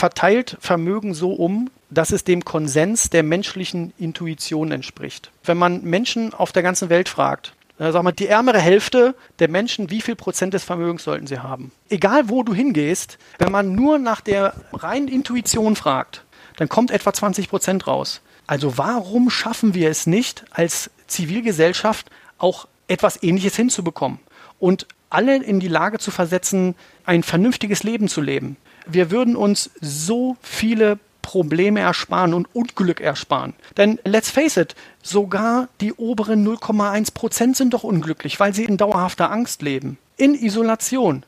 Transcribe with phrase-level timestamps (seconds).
[0.00, 5.30] verteilt Vermögen so um, dass es dem Konsens der menschlichen Intuition entspricht.
[5.44, 9.90] Wenn man Menschen auf der ganzen Welt fragt, sag mal, die ärmere Hälfte der Menschen,
[9.90, 11.70] wie viel Prozent des Vermögens sollten sie haben?
[11.90, 16.24] Egal wo du hingehst, wenn man nur nach der reinen Intuition fragt,
[16.56, 18.22] dann kommt etwa 20 Prozent raus.
[18.46, 24.18] Also warum schaffen wir es nicht, als Zivilgesellschaft auch etwas Ähnliches hinzubekommen
[24.58, 26.74] und alle in die Lage zu versetzen,
[27.04, 28.56] ein vernünftiges Leben zu leben?
[28.92, 33.54] Wir würden uns so viele Probleme ersparen und Unglück ersparen.
[33.76, 38.78] Denn let's face it, sogar die oberen 0,1 Prozent sind doch unglücklich, weil sie in
[38.78, 39.96] dauerhafter Angst leben.
[40.16, 41.24] In Isolation.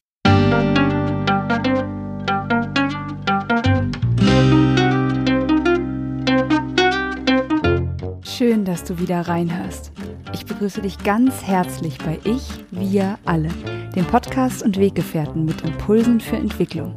[8.25, 9.93] Schön, dass du wieder reinhörst.
[10.33, 12.43] Ich begrüße dich ganz herzlich bei Ich,
[12.73, 13.51] Wir alle,
[13.95, 16.97] dem Podcast und Weggefährten mit Impulsen für Entwicklung.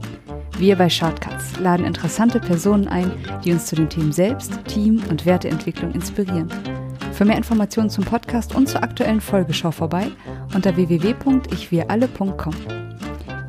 [0.57, 3.11] Wir bei Shortcuts laden interessante Personen ein,
[3.43, 6.47] die uns zu den Themen Selbst, Team und Werteentwicklung inspirieren.
[7.11, 10.07] Für mehr Informationen zum Podcast und zur aktuellen Folge schau vorbei
[10.53, 12.53] unter www.ichwiralle.com.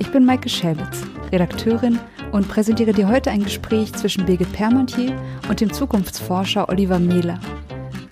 [0.00, 2.00] Ich bin Maike Schäbitz, Redakteurin
[2.32, 5.16] und präsentiere dir heute ein Gespräch zwischen Birgit Permontier
[5.48, 7.38] und dem Zukunftsforscher Oliver Mehler.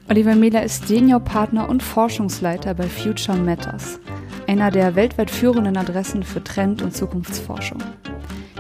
[0.09, 3.99] Oliver Mehler ist Seniorpartner und Forschungsleiter bei Future Matters,
[4.47, 7.83] einer der weltweit führenden Adressen für Trend- und Zukunftsforschung.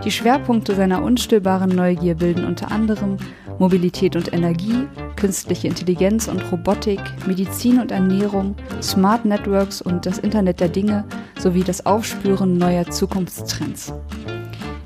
[0.02, 3.16] Die Schwerpunkte seiner unstillbaren Neugier bilden unter anderem
[3.58, 10.60] Mobilität und Energie, künstliche Intelligenz und Robotik, Medizin und Ernährung, Smart Networks und das Internet
[10.60, 11.04] der Dinge
[11.38, 13.94] sowie das Aufspüren neuer Zukunftstrends.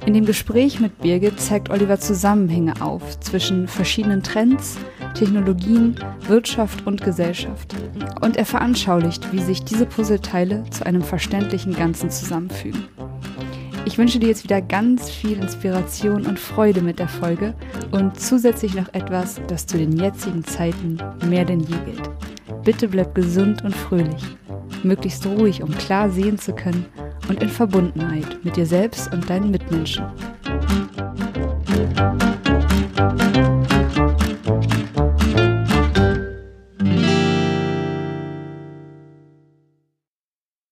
[0.06, 4.78] In dem Gespräch mit Birgit zeigt Oliver Zusammenhänge auf zwischen verschiedenen Trends,
[5.14, 7.74] Technologien, Wirtschaft und Gesellschaft.
[8.22, 12.84] Und er veranschaulicht, wie sich diese Puzzleteile zu einem verständlichen Ganzen zusammenfügen.
[13.84, 17.54] Ich wünsche dir jetzt wieder ganz viel Inspiration und Freude mit der Folge
[17.90, 22.10] und zusätzlich noch etwas, das zu den jetzigen Zeiten mehr denn je gilt.
[22.64, 24.22] Bitte bleib gesund und fröhlich,
[24.82, 26.86] möglichst ruhig, um klar sehen zu können
[27.28, 30.04] und in Verbundenheit mit dir selbst und deinen Mitmenschen.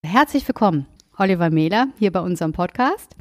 [0.03, 0.87] Herzlich willkommen
[1.19, 3.15] Oliver Mehler hier bei unserem Podcast.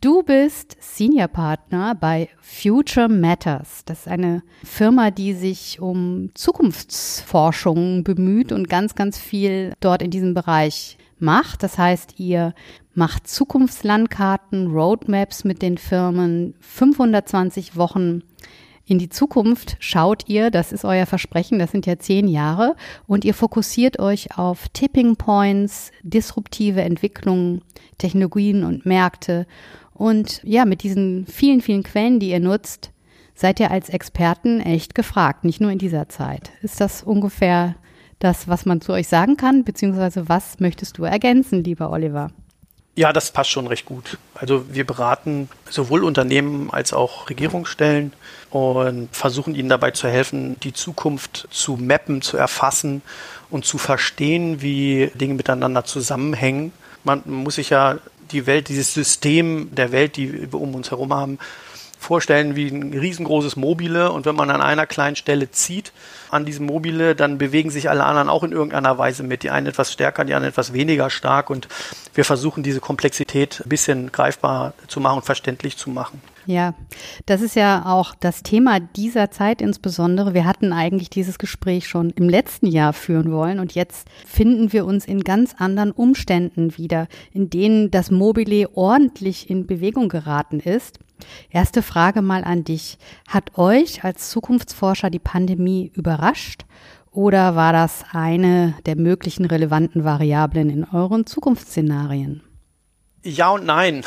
[0.00, 3.84] Du bist Senior Partner bei Future Matters.
[3.84, 10.12] Das ist eine Firma, die sich um Zukunftsforschung bemüht und ganz, ganz viel dort in
[10.12, 11.64] diesem Bereich macht.
[11.64, 12.54] Das heißt, ihr
[12.94, 18.22] macht Zukunftslandkarten, Roadmaps mit den Firmen, 520 Wochen
[18.88, 22.74] in die Zukunft schaut ihr, das ist euer Versprechen, das sind ja zehn Jahre,
[23.06, 27.60] und ihr fokussiert euch auf Tipping Points, disruptive Entwicklungen,
[27.98, 29.46] Technologien und Märkte.
[29.92, 32.90] Und ja, mit diesen vielen, vielen Quellen, die ihr nutzt,
[33.34, 36.50] seid ihr als Experten echt gefragt, nicht nur in dieser Zeit.
[36.62, 37.76] Ist das ungefähr
[38.20, 42.30] das, was man zu euch sagen kann, beziehungsweise was möchtest du ergänzen, lieber Oliver?
[42.98, 44.18] Ja, das passt schon recht gut.
[44.34, 48.12] Also wir beraten sowohl Unternehmen als auch Regierungsstellen
[48.50, 53.02] und versuchen ihnen dabei zu helfen, die Zukunft zu mappen, zu erfassen
[53.50, 56.72] und zu verstehen, wie Dinge miteinander zusammenhängen.
[57.04, 57.98] Man muss sich ja
[58.32, 61.38] die Welt, dieses System der Welt, die wir um uns herum haben,
[61.98, 65.92] vorstellen wie ein riesengroßes Mobile und wenn man an einer kleinen Stelle zieht
[66.30, 69.42] an diesem Mobile, dann bewegen sich alle anderen auch in irgendeiner Weise mit.
[69.42, 71.68] Die einen etwas stärker, die anderen etwas weniger stark und
[72.14, 76.22] wir versuchen diese Komplexität ein bisschen greifbar zu machen und verständlich zu machen.
[76.46, 76.72] Ja,
[77.26, 80.32] das ist ja auch das Thema dieser Zeit insbesondere.
[80.32, 84.86] Wir hatten eigentlich dieses Gespräch schon im letzten Jahr führen wollen und jetzt finden wir
[84.86, 91.00] uns in ganz anderen Umständen wieder, in denen das Mobile ordentlich in Bewegung geraten ist.
[91.50, 92.98] Erste Frage mal an dich.
[93.28, 96.64] Hat euch als Zukunftsforscher die Pandemie überrascht
[97.10, 102.42] oder war das eine der möglichen relevanten Variablen in euren Zukunftsszenarien?
[103.22, 104.04] Ja und nein.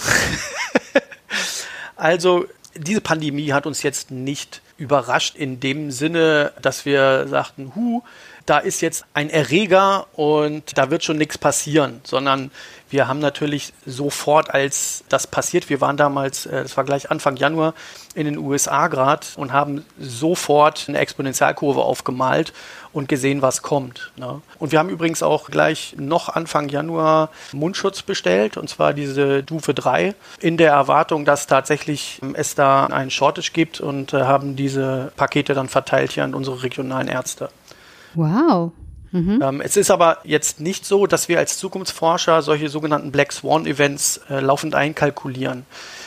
[1.96, 2.46] also
[2.76, 8.02] diese Pandemie hat uns jetzt nicht überrascht in dem Sinne, dass wir sagten, hu,
[8.46, 12.52] da ist jetzt ein Erreger und da wird schon nichts passieren, sondern
[12.90, 17.38] wir haben natürlich sofort, als das passiert, wir waren damals, äh, das war gleich Anfang
[17.38, 17.74] Januar
[18.16, 22.52] in den USA gerade und haben sofort eine Exponentialkurve aufgemalt
[22.92, 24.12] und gesehen, was kommt.
[24.18, 24.42] Ne?
[24.60, 29.74] Und wir haben übrigens auch gleich noch Anfang Januar Mundschutz bestellt, und zwar diese Stufe
[29.74, 35.14] 3, in der Erwartung, dass tatsächlich es da einen Shortage gibt und äh, haben diese
[35.16, 37.50] Pakete dann verteilt hier an unsere regionalen Ärzte.
[38.16, 38.72] Wow.
[39.12, 39.42] Mhm.
[39.42, 43.66] Ähm, es ist aber jetzt nicht so, dass wir als Zukunftsforscher solche sogenannten Black Swan
[43.66, 45.66] Events äh, laufend einkalkulieren.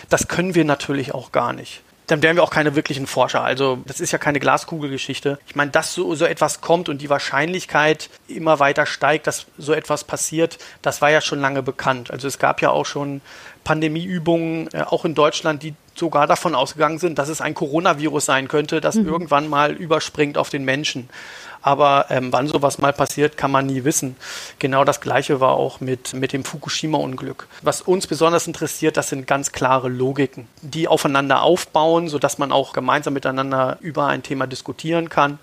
[0.09, 3.43] Das können wir natürlich auch gar nicht dann wären wir auch keine wirklichen Forscher.
[3.43, 5.39] Also das ist ja keine Glaskugelgeschichte.
[5.47, 9.73] Ich meine, dass so, so etwas kommt und die Wahrscheinlichkeit immer weiter steigt, dass so
[9.73, 12.11] etwas passiert, das war ja schon lange bekannt.
[12.11, 13.23] Also es gab ja auch schon
[13.65, 18.49] Pandemieübungen, äh, auch in Deutschland, die sogar davon ausgegangen sind, dass es ein Coronavirus sein
[18.49, 19.07] könnte, das mhm.
[19.07, 21.09] irgendwann mal überspringt auf den Menschen.
[21.67, 24.17] Aber ähm, wann sowas mal passiert, kann man nie wissen.
[24.59, 27.49] Genau das Gleiche war auch mit, mit dem Fukushima-Unglück.
[27.63, 32.75] Was uns besonders interessiert, das sind ganz klare Logiken, die aufeinander aufbauen, sodass man auch
[32.75, 35.39] gemeinsam miteinander über ein Thema diskutieren kann.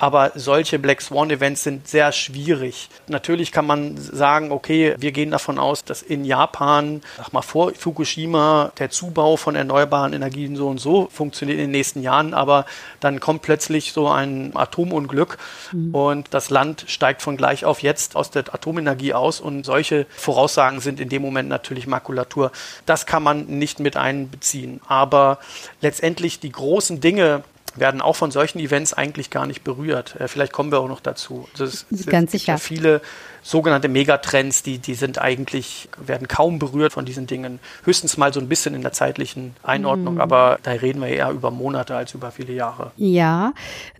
[0.00, 2.88] Aber solche Black Swan Events sind sehr schwierig.
[3.06, 7.72] Natürlich kann man sagen, okay, wir gehen davon aus, dass in Japan, sag mal vor
[7.74, 12.64] Fukushima, der Zubau von erneuerbaren Energien so und so funktioniert in den nächsten Jahren, aber
[13.00, 15.36] dann kommt plötzlich so ein Atomunglück
[15.72, 15.94] mhm.
[15.94, 20.80] und das Land steigt von gleich auf jetzt aus der Atomenergie aus und solche Voraussagen
[20.80, 22.52] sind in dem Moment natürlich Makulatur.
[22.86, 24.80] Das kann man nicht mit einbeziehen.
[24.88, 25.38] Aber
[25.82, 27.44] letztendlich die großen Dinge,
[27.80, 30.16] werden auch von solchen Events eigentlich gar nicht berührt.
[30.20, 31.48] Äh, vielleicht kommen wir auch noch dazu.
[31.56, 32.58] Das Ganz sicher.
[32.58, 33.00] viele
[33.42, 37.58] sogenannte Megatrends, die, die sind eigentlich, werden kaum berührt von diesen Dingen.
[37.84, 40.20] Höchstens mal so ein bisschen in der zeitlichen Einordnung, mhm.
[40.20, 42.92] aber da reden wir eher über Monate als über viele Jahre.
[42.96, 43.52] Ja,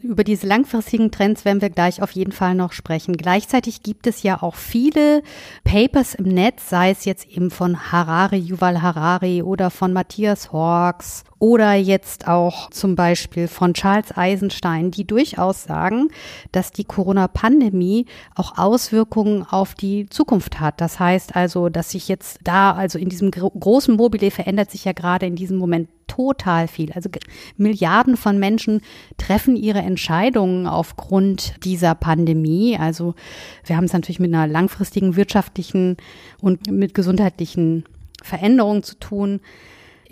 [0.02, 3.16] über diese langfristigen Trends werden wir gleich auf jeden Fall noch sprechen.
[3.16, 5.22] Gleichzeitig gibt es ja auch viele
[5.64, 11.25] Papers im Netz, sei es jetzt eben von Harari, Yuval Harari oder von Matthias Hawks
[11.38, 16.08] oder jetzt auch zum Beispiel von Charles Eisenstein, die durchaus sagen,
[16.52, 18.04] dass die Corona-Pandemie
[18.34, 20.81] auch Auswirkungen Auswirkungen auf die Zukunft hat.
[20.81, 24.93] Das heißt also, dass sich jetzt da, also in diesem großen Mobile verändert sich ja
[24.93, 26.93] gerade in diesem Moment total viel.
[26.93, 27.09] Also
[27.56, 28.81] Milliarden von Menschen
[29.17, 32.77] treffen ihre Entscheidungen aufgrund dieser Pandemie.
[32.79, 33.15] Also
[33.65, 35.97] wir haben es natürlich mit einer langfristigen wirtschaftlichen
[36.41, 37.85] und mit gesundheitlichen
[38.23, 39.41] Veränderungen zu tun.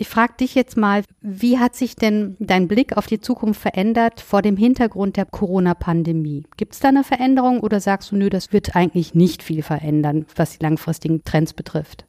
[0.01, 4.21] Ich frage dich jetzt mal, wie hat sich denn dein Blick auf die Zukunft verändert
[4.21, 6.45] vor dem Hintergrund der Corona-Pandemie?
[6.55, 10.25] Gibt es da eine Veränderung oder sagst du, nö, das wird eigentlich nicht viel verändern,
[10.37, 12.05] was die langfristigen Trends betrifft?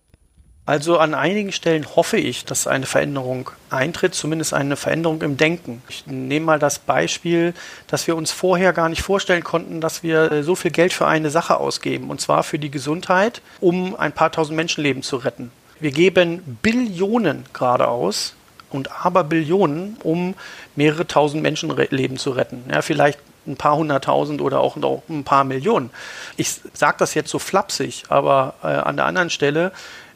[0.66, 5.82] Also an einigen Stellen hoffe ich, dass eine Veränderung eintritt, zumindest eine Veränderung im Denken.
[5.88, 7.54] Ich nehme mal das Beispiel,
[7.88, 11.08] dass wir uns vorher gar nicht vorstellen konnten, dass wir äh, so viel Geld für
[11.08, 15.50] eine Sache ausgeben, und zwar für die Gesundheit, um ein paar tausend Menschenleben zu retten.
[15.80, 18.34] Wir geben Billionen gerade aus
[18.70, 20.34] und aber Billionen, um
[20.76, 22.64] mehrere tausend Menschenleben zu retten.
[22.70, 25.90] Ja, vielleicht ein paar hunderttausend oder auch, auch ein paar Millionen.
[26.36, 29.72] Ich sage das jetzt so flapsig, aber äh, an der anderen Stelle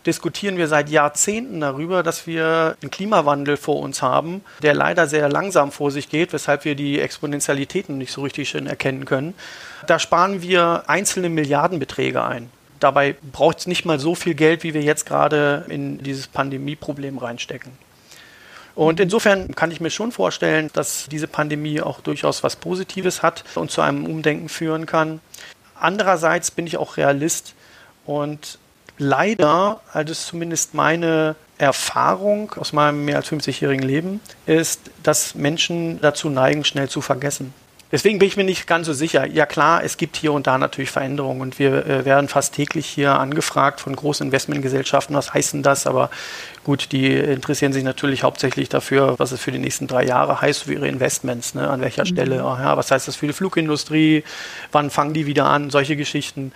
[0.07, 5.29] diskutieren wir seit Jahrzehnten darüber, dass wir einen Klimawandel vor uns haben, der leider sehr
[5.29, 9.35] langsam vor sich geht, weshalb wir die Exponentialitäten nicht so richtig schön erkennen können.
[9.87, 12.51] Da sparen wir einzelne Milliardenbeträge ein.
[12.81, 17.19] Dabei braucht es nicht mal so viel Geld, wie wir jetzt gerade in dieses Pandemieproblem
[17.19, 17.73] reinstecken.
[18.75, 23.45] Und insofern kann ich mir schon vorstellen, dass diese Pandemie auch durchaus was Positives hat
[23.55, 25.21] und zu einem Umdenken führen kann.
[25.77, 27.55] Andererseits bin ich auch Realist
[28.05, 28.59] und
[28.99, 36.29] leider, also zumindest meine Erfahrung aus meinem mehr als 50-jährigen Leben, ist, dass Menschen dazu
[36.29, 37.55] neigen, schnell zu vergessen.
[37.95, 39.25] Deswegen bin ich mir nicht ganz so sicher.
[39.25, 42.87] Ja klar, es gibt hier und da natürlich Veränderungen und wir äh, werden fast täglich
[42.87, 45.87] hier angefragt von großen Investmentgesellschaften, was heißt denn das?
[45.87, 46.11] Aber
[46.65, 50.65] gut, die interessieren sich natürlich hauptsächlich dafür, was es für die nächsten drei Jahre heißt
[50.65, 51.71] für ihre Investments, ne?
[51.71, 52.09] an welcher mhm.
[52.09, 54.25] Stelle, oh ja, was heißt das für die Flugindustrie,
[54.73, 56.51] wann fangen die wieder an, solche Geschichten.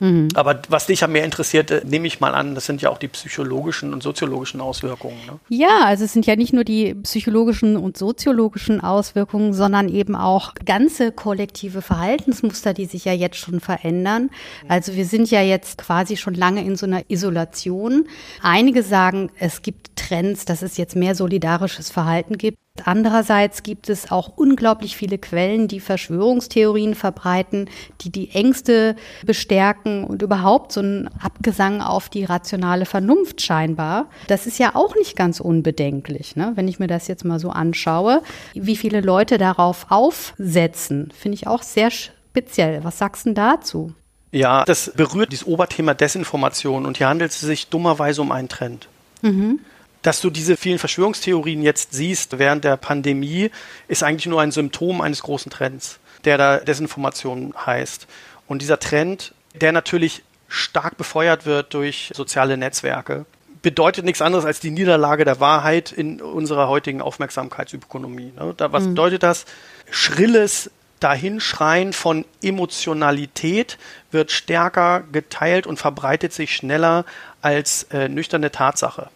[0.00, 0.28] Mhm.
[0.34, 2.98] Aber was dich ja mehr interessiert, äh, nehme ich mal an, das sind ja auch
[2.98, 5.18] die psychologischen und soziologischen Auswirkungen.
[5.26, 5.38] Ne?
[5.48, 10.54] Ja, also es sind ja nicht nur die psychologischen und soziologischen Auswirkungen, sondern eben auch
[10.64, 14.30] ganze kollektive Verhaltensmuster, die sich ja jetzt schon verändern.
[14.68, 18.06] Also wir sind ja jetzt quasi schon lange in so einer Isolation.
[18.42, 22.58] Einige sagen, es gibt Trends, dass es jetzt mehr solidarisches Verhalten gibt.
[22.86, 27.68] Andererseits gibt es auch unglaublich viele Quellen, die Verschwörungstheorien verbreiten,
[28.00, 34.06] die die Ängste bestärken und überhaupt so ein Abgesang auf die rationale Vernunft scheinbar.
[34.26, 36.52] Das ist ja auch nicht ganz unbedenklich, ne?
[36.54, 38.22] wenn ich mir das jetzt mal so anschaue.
[38.54, 42.84] Wie viele Leute darauf aufsetzen, finde ich auch sehr speziell.
[42.84, 43.92] Was sagst du dazu?
[44.30, 48.88] Ja, das berührt dieses Oberthema Desinformation und hier handelt es sich dummerweise um einen Trend.
[49.22, 49.60] Mhm
[50.02, 53.50] dass du diese vielen Verschwörungstheorien jetzt siehst während der Pandemie,
[53.88, 58.06] ist eigentlich nur ein Symptom eines großen Trends, der da Desinformation heißt.
[58.46, 63.26] Und dieser Trend, der natürlich stark befeuert wird durch soziale Netzwerke,
[63.60, 68.32] bedeutet nichts anderes als die Niederlage der Wahrheit in unserer heutigen Aufmerksamkeitsökonomie.
[68.36, 68.54] Ne?
[68.58, 68.90] was mhm.
[68.90, 69.44] bedeutet das?
[69.90, 73.78] Schrilles Dahinschreien von Emotionalität
[74.10, 77.04] wird stärker geteilt und verbreitet sich schneller
[77.40, 79.10] als äh, nüchterne Tatsache.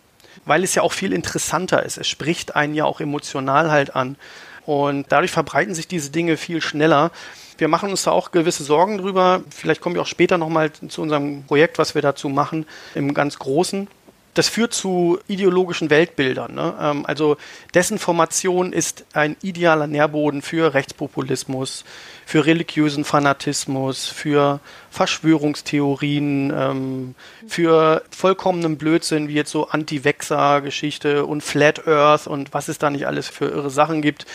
[0.44, 1.98] Weil es ja auch viel interessanter ist.
[1.98, 4.16] Es spricht einen ja auch emotional halt an.
[4.66, 7.10] Und dadurch verbreiten sich diese Dinge viel schneller.
[7.58, 9.42] Wir machen uns da auch gewisse Sorgen drüber.
[9.50, 13.38] Vielleicht kommen wir auch später nochmal zu unserem Projekt, was wir dazu machen, im ganz
[13.38, 13.88] Großen
[14.34, 16.54] das führt zu ideologischen Weltbildern.
[16.54, 16.74] Ne?
[16.80, 17.36] Ähm, also
[17.74, 21.84] Desinformation ist ein idealer Nährboden für Rechtspopulismus,
[22.24, 24.60] für religiösen Fanatismus, für
[24.90, 27.14] Verschwörungstheorien, ähm,
[27.46, 33.06] für vollkommenen Blödsinn wie jetzt so Anti-Vexer-Geschichte und Flat Earth und was es da nicht
[33.06, 34.26] alles für irre Sachen gibt.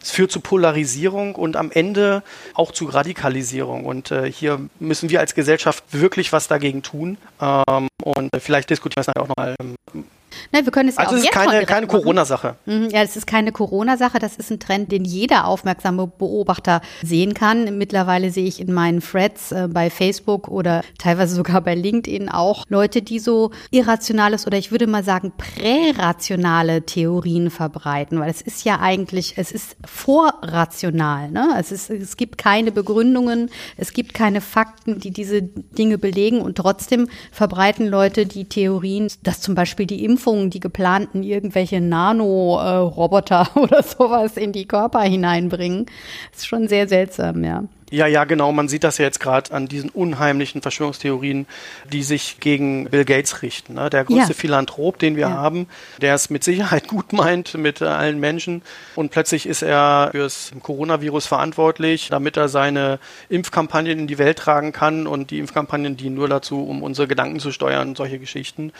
[0.00, 2.22] Es führt zu Polarisierung und am Ende
[2.54, 3.84] auch zu Radikalisierung.
[3.84, 7.18] Und äh, hier müssen wir als Gesellschaft wirklich was dagegen tun.
[7.40, 10.04] Ähm, und vielleicht diskutieren wir es dann auch nochmal ähm,
[10.52, 12.56] Nein, wir können es ja also auch es ist keine, keine Corona-Sache.
[12.66, 14.18] Mhm, ja, es ist keine Corona-Sache.
[14.18, 17.78] Das ist ein Trend, den jeder aufmerksame Beobachter sehen kann.
[17.78, 22.64] Mittlerweile sehe ich in meinen Threads äh, bei Facebook oder teilweise sogar bei LinkedIn auch
[22.68, 28.64] Leute, die so irrationales oder ich würde mal sagen prärationale Theorien verbreiten, weil es ist
[28.64, 31.30] ja eigentlich, es ist vorrational.
[31.30, 31.54] Ne?
[31.58, 36.56] Es, ist, es gibt keine Begründungen, es gibt keine Fakten, die diese Dinge belegen und
[36.56, 43.50] trotzdem verbreiten Leute die Theorien, dass zum Beispiel die Impfung Impfungen, die geplanten, irgendwelche Nano-Roboter
[43.54, 45.86] oder sowas in die Körper hineinbringen.
[46.32, 47.64] Das ist schon sehr seltsam, ja.
[47.90, 48.52] Ja, ja, genau.
[48.52, 51.46] Man sieht das ja jetzt gerade an diesen unheimlichen Verschwörungstheorien,
[51.90, 53.74] die sich gegen Bill Gates richten.
[53.74, 53.88] Ne?
[53.88, 54.38] Der größte ja.
[54.38, 55.30] Philanthrop, den wir ja.
[55.30, 55.68] haben,
[56.02, 58.60] der es mit Sicherheit gut meint mit allen Menschen.
[58.94, 62.98] Und plötzlich ist er fürs Coronavirus verantwortlich, damit er seine
[63.30, 65.06] Impfkampagnen in die Welt tragen kann.
[65.06, 68.72] Und die Impfkampagnen dienen nur dazu, um unsere Gedanken zu steuern, solche Geschichten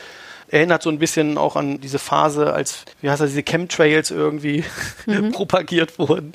[0.48, 4.64] erinnert so ein bisschen auch an diese Phase, als, wie heißt das, diese Chemtrails irgendwie
[5.06, 5.32] mhm.
[5.32, 6.34] propagiert wurden.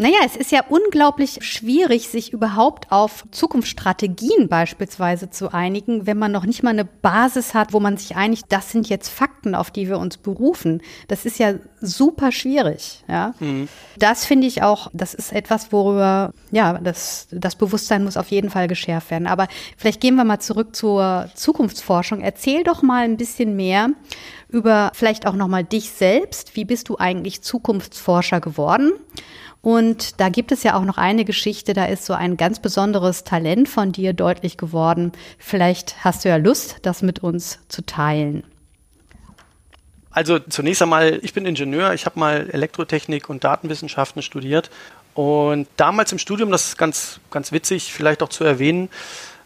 [0.00, 6.32] Naja, es ist ja unglaublich schwierig, sich überhaupt auf Zukunftsstrategien beispielsweise zu einigen, wenn man
[6.32, 9.70] noch nicht mal eine Basis hat, wo man sich einigt, das sind jetzt Fakten, auf
[9.70, 10.80] die wir uns berufen.
[11.08, 11.52] Das ist ja
[11.82, 13.04] super schwierig.
[13.08, 13.68] Ja, mhm.
[13.98, 14.90] das finde ich auch.
[14.94, 19.26] Das ist etwas, worüber ja das das Bewusstsein muss auf jeden Fall geschärft werden.
[19.26, 22.22] Aber vielleicht gehen wir mal zurück zur Zukunftsforschung.
[22.22, 23.90] Erzähl doch mal ein bisschen mehr
[24.48, 26.56] über vielleicht auch noch mal dich selbst.
[26.56, 28.92] Wie bist du eigentlich Zukunftsforscher geworden?
[29.62, 33.24] Und da gibt es ja auch noch eine Geschichte, da ist so ein ganz besonderes
[33.24, 35.12] Talent von dir deutlich geworden.
[35.38, 38.44] Vielleicht hast du ja Lust, das mit uns zu teilen.
[40.10, 44.70] Also zunächst einmal, ich bin Ingenieur, ich habe mal Elektrotechnik und Datenwissenschaften studiert.
[45.14, 48.88] Und damals im Studium, das ist ganz, ganz witzig, vielleicht auch zu erwähnen,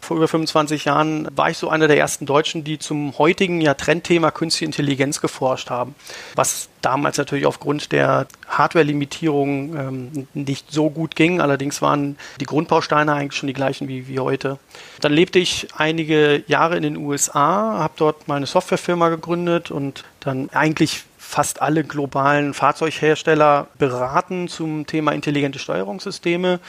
[0.05, 3.73] vor über 25 Jahren war ich so einer der ersten Deutschen, die zum heutigen ja
[3.73, 5.95] Trendthema Künstliche Intelligenz geforscht haben.
[6.35, 11.41] Was damals natürlich aufgrund der Hardware-Limitierung ähm, nicht so gut ging.
[11.41, 14.59] Allerdings waren die Grundbausteine eigentlich schon die gleichen wie, wie heute.
[15.01, 20.49] Dann lebte ich einige Jahre in den USA, habe dort meine Softwarefirma gegründet und dann
[20.53, 26.59] eigentlich fast alle globalen Fahrzeughersteller beraten zum Thema intelligente Steuerungssysteme.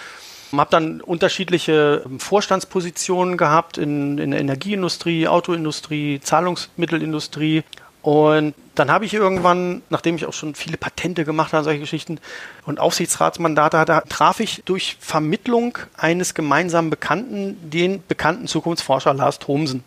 [0.52, 7.64] Habe dann unterschiedliche ähm, Vorstandspositionen gehabt in, in der Energieindustrie, Autoindustrie, Zahlungsmittelindustrie.
[8.02, 12.20] Und dann habe ich irgendwann, nachdem ich auch schon viele Patente gemacht habe, solche Geschichten
[12.64, 19.82] und Aufsichtsratsmandate hatte, traf ich durch Vermittlung eines gemeinsamen Bekannten den bekannten Zukunftsforscher Lars Thomsen.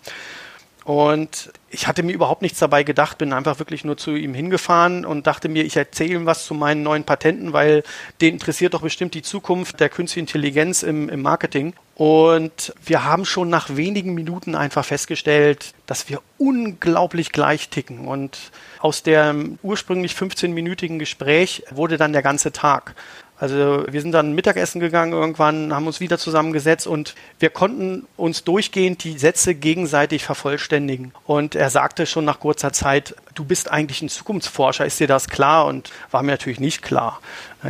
[0.90, 5.06] Und ich hatte mir überhaupt nichts dabei gedacht, bin einfach wirklich nur zu ihm hingefahren
[5.06, 7.84] und dachte mir, ich erzähle ihm was zu meinen neuen Patenten, weil
[8.22, 11.74] den interessiert doch bestimmt die Zukunft der künstlichen Intelligenz im, im Marketing.
[11.94, 18.08] Und wir haben schon nach wenigen Minuten einfach festgestellt, dass wir unglaublich gleich ticken.
[18.08, 22.96] Und aus dem ursprünglich 15-minütigen Gespräch wurde dann der ganze Tag.
[23.40, 28.44] Also wir sind dann Mittagessen gegangen irgendwann, haben uns wieder zusammengesetzt und wir konnten uns
[28.44, 31.14] durchgehend die Sätze gegenseitig vervollständigen.
[31.26, 35.30] Und er sagte schon nach kurzer Zeit, du bist eigentlich ein Zukunftsforscher, ist dir das
[35.30, 35.68] klar?
[35.68, 37.22] Und war mir natürlich nicht klar.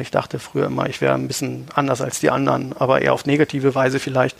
[0.02, 3.28] Ich dachte früher immer, ich wäre ein bisschen anders als die anderen, aber eher auf
[3.28, 4.36] negative Weise vielleicht.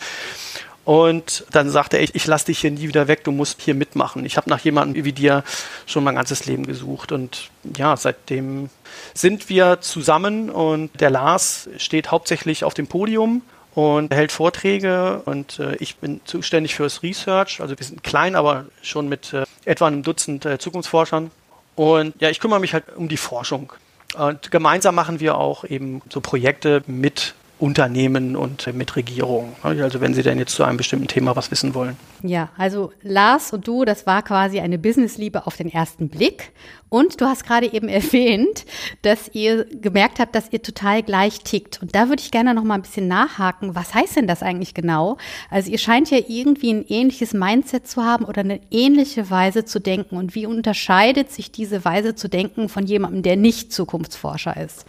[0.90, 3.76] Und dann sagte er, ich, ich lasse dich hier nie wieder weg, du musst hier
[3.76, 4.24] mitmachen.
[4.24, 5.44] Ich habe nach jemandem wie dir
[5.86, 7.12] schon mein ganzes Leben gesucht.
[7.12, 8.70] Und ja, seitdem
[9.14, 13.42] sind wir zusammen und der Lars steht hauptsächlich auf dem Podium
[13.76, 17.60] und hält Vorträge und äh, ich bin zuständig fürs Research.
[17.60, 21.30] Also wir sind klein, aber schon mit äh, etwa einem Dutzend äh, Zukunftsforschern.
[21.76, 23.72] Und ja, ich kümmere mich halt um die Forschung.
[24.16, 29.52] Und gemeinsam machen wir auch eben so Projekte mit Unternehmen und mit Regierungen.
[29.62, 31.96] Also wenn Sie denn jetzt zu einem bestimmten Thema was wissen wollen.
[32.22, 36.52] Ja, also Lars und du, das war quasi eine Businessliebe auf den ersten Blick.
[36.88, 38.64] Und du hast gerade eben erwähnt,
[39.02, 41.82] dass ihr gemerkt habt, dass ihr total gleich tickt.
[41.82, 43.74] Und da würde ich gerne noch mal ein bisschen nachhaken.
[43.74, 45.18] Was heißt denn das eigentlich genau?
[45.50, 49.80] Also ihr scheint ja irgendwie ein ähnliches Mindset zu haben oder eine ähnliche Weise zu
[49.80, 50.16] denken.
[50.16, 54.86] Und wie unterscheidet sich diese Weise zu denken von jemandem, der nicht Zukunftsforscher ist?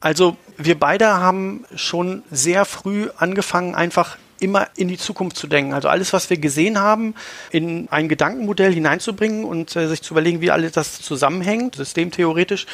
[0.00, 5.72] Also wir beide haben schon sehr früh angefangen, einfach immer in die Zukunft zu denken.
[5.72, 7.14] Also alles, was wir gesehen haben,
[7.50, 12.66] in ein Gedankenmodell hineinzubringen und äh, sich zu überlegen, wie alles das zusammenhängt, systemtheoretisch,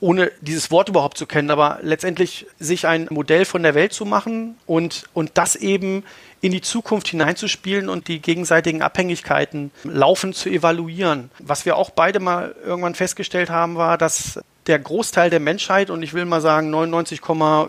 [0.00, 4.04] ohne dieses Wort überhaupt zu kennen, aber letztendlich sich ein Modell von der Welt zu
[4.04, 6.04] machen und, und das eben
[6.40, 11.30] in die Zukunft hineinzuspielen und die gegenseitigen Abhängigkeiten laufend zu evaluieren.
[11.40, 16.02] Was wir auch beide mal irgendwann festgestellt haben, war, dass der Großteil der Menschheit, und
[16.02, 17.20] ich will mal sagen 99,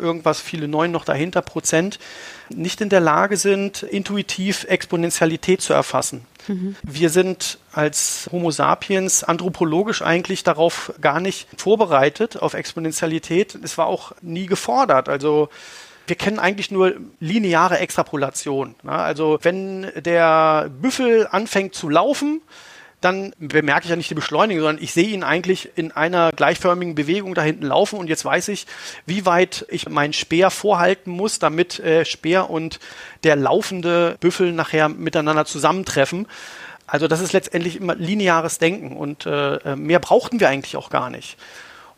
[0.02, 1.98] irgendwas, viele neun noch dahinter Prozent,
[2.50, 6.26] nicht in der Lage sind, intuitiv Exponentialität zu erfassen.
[6.48, 6.76] Mhm.
[6.84, 13.58] Wir sind als Homo sapiens anthropologisch eigentlich darauf gar nicht vorbereitet, auf Exponentialität.
[13.64, 15.10] Es war auch nie gefordert.
[15.10, 15.50] Also
[16.08, 18.76] wir kennen eigentlich nur lineare Extrapolation.
[18.86, 22.42] Also wenn der Büffel anfängt zu laufen,
[23.02, 26.96] dann bemerke ich ja nicht die Beschleunigung, sondern ich sehe ihn eigentlich in einer gleichförmigen
[26.96, 28.68] Bewegung da hinten laufen und jetzt weiß ich,
[29.06, 32.80] wie weit ich meinen Speer vorhalten muss, damit äh, Speer und
[33.24, 36.28] der laufende Büffel nachher miteinander zusammentreffen.
[36.88, 41.10] Also das ist letztendlich immer lineares Denken und äh, mehr brauchten wir eigentlich auch gar
[41.10, 41.38] nicht.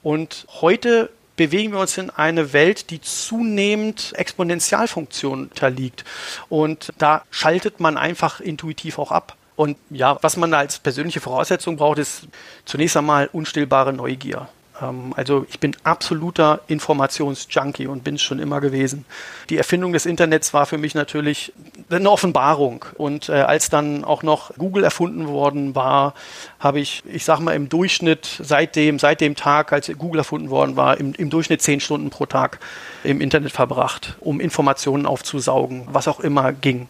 [0.03, 6.03] Und heute bewegen wir uns in eine Welt, die zunehmend Exponentialfunktionen unterliegt.
[6.49, 9.37] Und da schaltet man einfach intuitiv auch ab.
[9.61, 12.23] Und ja, was man als persönliche Voraussetzung braucht, ist
[12.65, 14.49] zunächst einmal unstillbare Neugier.
[14.81, 19.05] Ähm, also ich bin absoluter Informationsjunkie und bin es schon immer gewesen.
[19.49, 21.53] Die Erfindung des Internets war für mich natürlich
[21.89, 22.85] eine Offenbarung.
[22.95, 26.13] Und äh, als dann auch noch Google erfunden worden war,
[26.59, 30.75] habe ich, ich sag mal, im Durchschnitt seitdem, seit dem Tag, als Google erfunden worden
[30.75, 32.59] war, im, im Durchschnitt zehn Stunden pro Tag
[33.03, 36.87] im Internet verbracht, um Informationen aufzusaugen, was auch immer ging.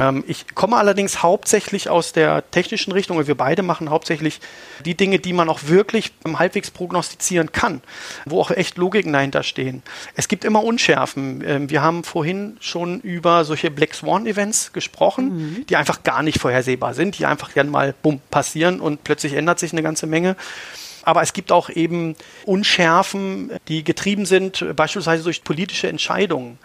[0.00, 4.40] Ähm, ich komme allerdings hauptsächlich aus der technischen Richtung, wir beide machen hauptsächlich
[4.84, 6.70] die Dinge, die man auch wirklich halbwegs
[7.04, 7.82] prognostizieren kann,
[8.24, 9.82] wo auch echt Logiken dahinter stehen.
[10.14, 11.42] Es gibt immer Unschärfen.
[11.46, 15.66] Ähm, wir haben vorhin schon über solche Black Swan Events gesprochen, mhm.
[15.66, 19.58] die einfach gar nicht vorhersehbar sind, die einfach dann mal bumm passieren und plötzlich ändert
[19.58, 20.36] sich eine ganze Menge.
[21.02, 26.58] Aber es gibt auch eben Unschärfen, die getrieben sind, beispielsweise durch politische Entscheidungen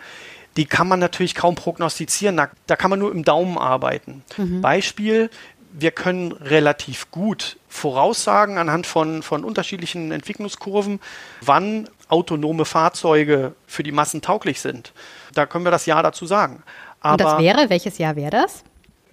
[0.57, 2.35] die kann man natürlich kaum prognostizieren.
[2.35, 4.23] Da, da kann man nur im Daumen arbeiten.
[4.35, 4.61] Mhm.
[4.61, 5.29] Beispiel,
[5.71, 10.99] wir können relativ gut voraussagen anhand von, von unterschiedlichen Entwicklungskurven,
[11.41, 14.93] wann autonome Fahrzeuge für die Massen tauglich sind.
[15.33, 16.63] Da können wir das Jahr dazu sagen.
[17.01, 18.63] Aber Und das wäre, welches Jahr wäre das?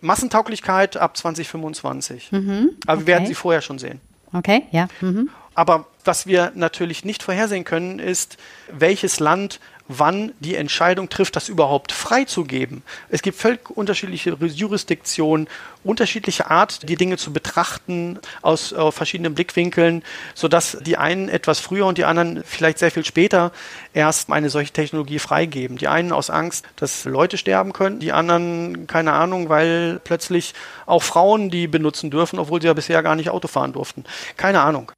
[0.01, 2.33] Massentauglichkeit ab 2025.
[2.33, 3.01] Mhm, Aber okay.
[3.01, 4.01] wir werden sie vorher schon sehen.
[4.33, 4.89] Okay, ja.
[5.01, 5.31] Mhm.
[5.55, 8.37] Aber was wir natürlich nicht vorhersehen können, ist,
[8.71, 12.83] welches Land wann die Entscheidung trifft, das überhaupt freizugeben.
[13.09, 15.49] Es gibt völlig unterschiedliche Jurisdiktionen,
[15.85, 20.03] unterschiedliche Art, die Dinge zu betrachten aus äh, verschiedenen Blickwinkeln,
[20.35, 23.53] sodass die einen etwas früher und die anderen vielleicht sehr viel später
[23.95, 25.77] erst eine solche Technologie freigeben.
[25.77, 30.55] Die einen aus Angst, dass Leute sterben können, die anderen, keine Ahnung, weil plötzlich
[30.87, 34.05] auch Frauen die benutzen dürfen, obwohl sie ja bisher gar nicht Auto fahren durften.
[34.37, 34.93] Keine Ahnung.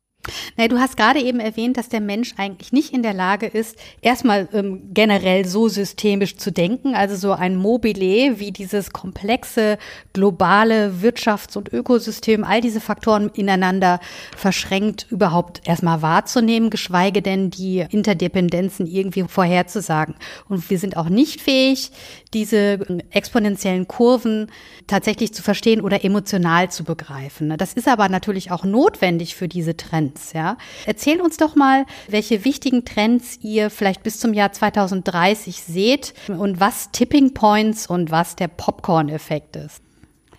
[0.57, 3.77] Na, du hast gerade eben erwähnt, dass der Mensch eigentlich nicht in der Lage ist,
[4.03, 9.79] erstmal ähm, generell so systemisch zu denken, also so ein Mobile wie dieses komplexe
[10.13, 14.01] globale Wirtschafts- und Ökosystem, all diese Faktoren ineinander
[14.37, 20.17] verschränkt überhaupt erstmal wahrzunehmen, geschweige denn die Interdependenzen irgendwie vorherzusagen.
[20.49, 21.91] Und wir sind auch nicht fähig,
[22.35, 24.51] diese ähm, exponentiellen Kurven
[24.87, 27.57] tatsächlich zu verstehen oder emotional zu begreifen.
[27.57, 30.18] Das ist aber natürlich auch notwendig für diese Trends.
[30.33, 30.57] Ja?
[30.87, 36.61] Erzähl uns doch mal, welche wichtigen Trends ihr vielleicht bis zum Jahr 2030 seht und
[36.61, 39.83] was Tipping Points und was der Popcorn-Effekt ist.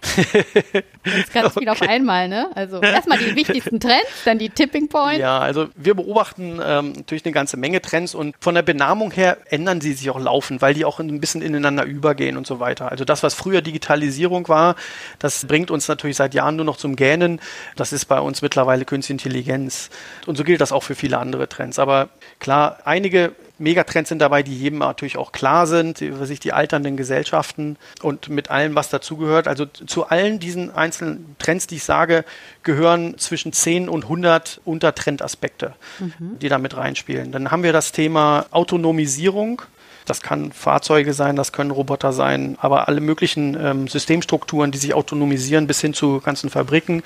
[1.06, 1.60] Jetzt ganz okay.
[1.60, 2.50] viel auf einmal, ne?
[2.56, 5.20] Also erstmal die wichtigsten Trends, dann die Tipping Points.
[5.20, 9.38] Ja, also wir beobachten ähm, natürlich eine ganze Menge Trends und von der Benamung her
[9.50, 12.92] ändern sie sich auch laufend, weil die auch ein bisschen ineinander übergehen und so weiter.
[12.92, 14.76] Also das, was früher Digitalisierung war,
[15.20, 17.42] das bringt uns natürlich seit Jahren nur noch zum Gähnen.
[17.76, 19.90] Das ist bei uns mittlerweile Künstliche Intelligenz.
[20.26, 21.80] Und so gilt das auch für viele andere Trends.
[21.80, 22.10] Aber
[22.40, 26.98] klar, einige Megatrends sind dabei, die jedem natürlich auch klar sind, über sich die alternden
[26.98, 29.48] Gesellschaften und mit allem, was dazugehört.
[29.48, 32.26] Also zu allen diesen einzelnen Trends, die ich sage,
[32.64, 36.40] gehören zwischen 10 und 100 Untertrendaspekte, mhm.
[36.40, 37.32] die da mit reinspielen.
[37.32, 39.62] Dann haben wir das Thema Autonomisierung.
[40.06, 44.96] Das kann Fahrzeuge sein, das können Roboter sein, aber alle möglichen ähm, Systemstrukturen, die sich
[44.96, 47.04] autonomisieren bis hin zu ganzen Fabriken.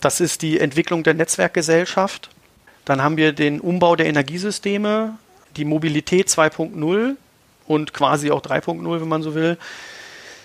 [0.00, 2.30] Das ist die Entwicklung der Netzwerkgesellschaft.
[2.84, 5.18] Dann haben wir den Umbau der Energiesysteme,
[5.56, 7.16] die Mobilität 2.0
[7.66, 9.58] und quasi auch 3.0, wenn man so will.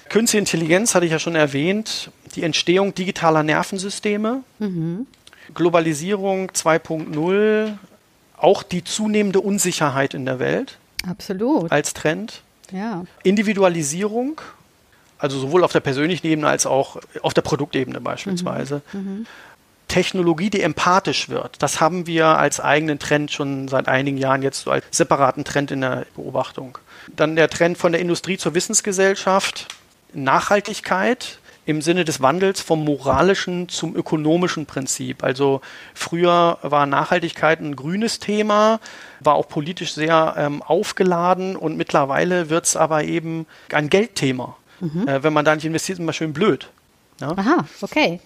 [0.10, 5.06] Künstliche Intelligenz hatte ich ja schon erwähnt, die Entstehung digitaler Nervensysteme, mhm.
[5.54, 7.78] Globalisierung 2.0,
[8.38, 10.78] auch die zunehmende Unsicherheit in der Welt.
[11.08, 11.72] Absolut.
[11.72, 12.41] Als Trend.
[12.72, 13.06] Ja.
[13.24, 14.41] Individualisierung,
[15.17, 18.82] also sowohl auf der persönlichen Ebene als auch auf der Produktebene beispielsweise.
[18.93, 19.00] Mhm.
[19.00, 19.26] Mhm.
[19.89, 21.62] Technologie, die empathisch wird.
[21.62, 25.71] Das haben wir als eigenen Trend schon seit einigen Jahren jetzt so als separaten Trend
[25.71, 26.78] in der Beobachtung.
[27.15, 29.67] Dann der Trend von der Industrie zur Wissensgesellschaft,
[30.13, 35.23] Nachhaltigkeit im Sinne des Wandels vom moralischen zum ökonomischen Prinzip.
[35.23, 35.62] Also
[35.93, 38.80] früher war Nachhaltigkeit ein grünes Thema,
[39.19, 44.56] war auch politisch sehr ähm, aufgeladen und mittlerweile wird es aber eben ein Geldthema.
[44.80, 45.08] Mhm.
[45.08, 46.69] Äh, wenn man da nicht investiert, ist man schön blöd.
[47.20, 47.38] Ja?
[47.38, 48.20] Aha, okay.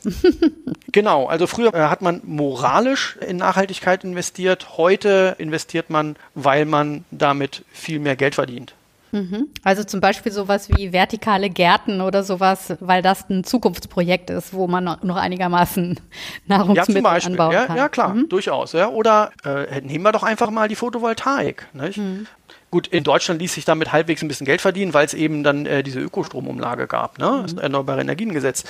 [0.92, 7.06] genau, also früher äh, hat man moralisch in Nachhaltigkeit investiert, heute investiert man, weil man
[7.12, 8.74] damit viel mehr Geld verdient.
[9.14, 9.50] Mhm.
[9.64, 14.68] Also zum Beispiel sowas wie vertikale Gärten oder sowas, weil das ein Zukunftsprojekt ist, wo
[14.68, 16.00] man noch einigermaßen
[16.48, 17.78] Nahrungsmittel ja, anbauen ja, kann.
[17.78, 18.28] Ja, klar, mhm.
[18.28, 18.74] durchaus.
[18.74, 18.90] Ja.
[18.90, 21.68] Oder äh, nehmen wir doch einfach mal die Photovoltaik.
[21.74, 22.26] Mhm.
[22.74, 25.68] Gut, in Deutschland ließ sich damit halbwegs ein bisschen Geld verdienen, weil es eben dann
[25.68, 27.44] äh, diese Ökostromumlage gab, ne?
[27.44, 28.64] das Erneuerbare Energiengesetz.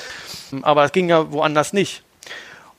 [0.62, 2.04] Aber es ging ja woanders nicht.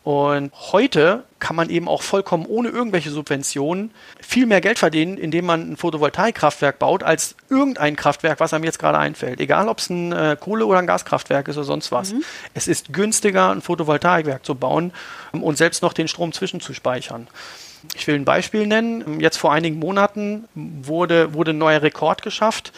[0.02, 5.46] Und heute kann man eben auch vollkommen ohne irgendwelche Subventionen viel mehr Geld verdienen, indem
[5.46, 9.40] man ein Photovoltaikkraftwerk baut, als irgendein Kraftwerk, was einem jetzt gerade einfällt.
[9.40, 12.12] Egal, ob es ein äh, Kohle- oder ein Gaskraftwerk ist oder sonst was.
[12.12, 12.22] Mhm.
[12.52, 14.92] Es ist günstiger, ein Photovoltaikwerk zu bauen
[15.32, 17.28] und selbst noch den Strom zwischenzuspeichern.
[17.94, 19.20] Ich will ein Beispiel nennen.
[19.20, 22.72] Jetzt vor einigen Monaten wurde, wurde ein neuer Rekord geschafft.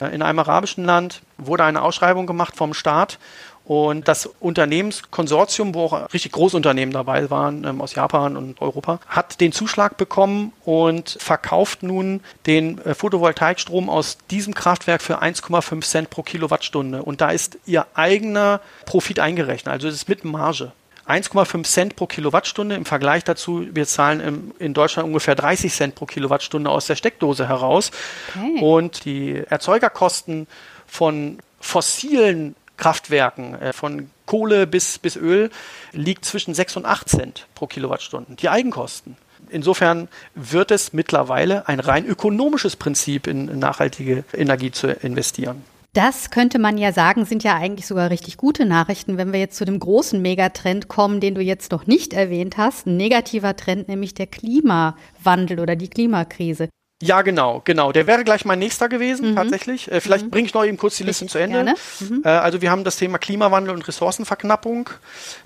[0.00, 3.18] In einem arabischen Land wurde eine Ausschreibung gemacht vom Staat
[3.64, 9.40] und das Unternehmenskonsortium, wo auch richtig Großunternehmen dabei waren ähm, aus Japan und Europa, hat
[9.40, 16.10] den Zuschlag bekommen und verkauft nun den äh, Photovoltaikstrom aus diesem Kraftwerk für 1,5 Cent
[16.10, 17.02] pro Kilowattstunde.
[17.02, 19.72] Und da ist ihr eigener Profit eingerechnet.
[19.72, 20.72] Also es ist mit Marge.
[21.06, 22.74] 1,5 Cent pro Kilowattstunde.
[22.74, 27.48] Im Vergleich dazu, wir zahlen in Deutschland ungefähr 30 Cent pro Kilowattstunde aus der Steckdose
[27.48, 27.90] heraus.
[28.28, 28.60] Okay.
[28.60, 30.46] Und die Erzeugerkosten
[30.86, 35.50] von fossilen Kraftwerken, äh, von Kohle bis, bis Öl,
[35.92, 38.34] liegt zwischen 6 und 8 Cent pro Kilowattstunde.
[38.34, 39.16] Die Eigenkosten.
[39.50, 45.64] Insofern wird es mittlerweile ein rein ökonomisches Prinzip in nachhaltige Energie zu investieren.
[45.94, 49.56] Das könnte man ja sagen, sind ja eigentlich sogar richtig gute Nachrichten, wenn wir jetzt
[49.56, 52.86] zu dem großen Megatrend kommen, den du jetzt noch nicht erwähnt hast.
[52.86, 56.70] Ein negativer Trend, nämlich der Klimawandel oder die Klimakrise.
[57.02, 57.92] Ja, genau, genau.
[57.92, 59.36] Der wäre gleich mein nächster gewesen, mhm.
[59.36, 59.90] tatsächlich.
[59.90, 60.30] Äh, vielleicht mhm.
[60.30, 61.74] bringe ich noch eben kurz die Liste zu Ende.
[62.00, 62.22] Mhm.
[62.24, 64.88] Äh, also wir haben das Thema Klimawandel und Ressourcenverknappung,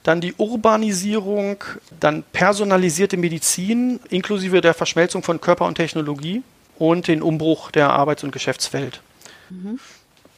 [0.04, 1.64] dann die Urbanisierung,
[1.98, 6.42] dann personalisierte Medizin inklusive der Verschmelzung von Körper und Technologie
[6.78, 9.00] und den Umbruch der Arbeits- und Geschäftswelt.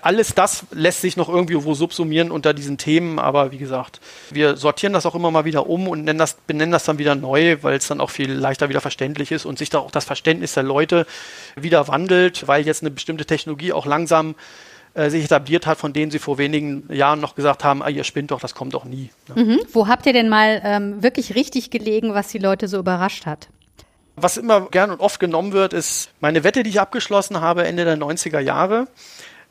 [0.08, 4.56] Alles das lässt sich noch irgendwie wo subsumieren unter diesen Themen, aber wie gesagt, wir
[4.56, 7.76] sortieren das auch immer mal wieder um und das, benennen das dann wieder neu, weil
[7.76, 10.62] es dann auch viel leichter wieder verständlich ist und sich da auch das Verständnis der
[10.62, 11.06] Leute
[11.56, 14.34] wieder wandelt, weil jetzt eine bestimmte Technologie auch langsam
[14.94, 18.04] äh, sich etabliert hat, von denen sie vor wenigen Jahren noch gesagt haben, ah, ihr
[18.04, 19.10] spinnt doch, das kommt doch nie.
[19.34, 19.44] Ne?
[19.44, 19.60] Mhm.
[19.74, 23.48] Wo habt ihr denn mal ähm, wirklich richtig gelegen, was die Leute so überrascht hat?
[24.16, 27.84] Was immer gern und oft genommen wird, ist meine Wette, die ich abgeschlossen habe Ende
[27.84, 28.88] der 90er Jahre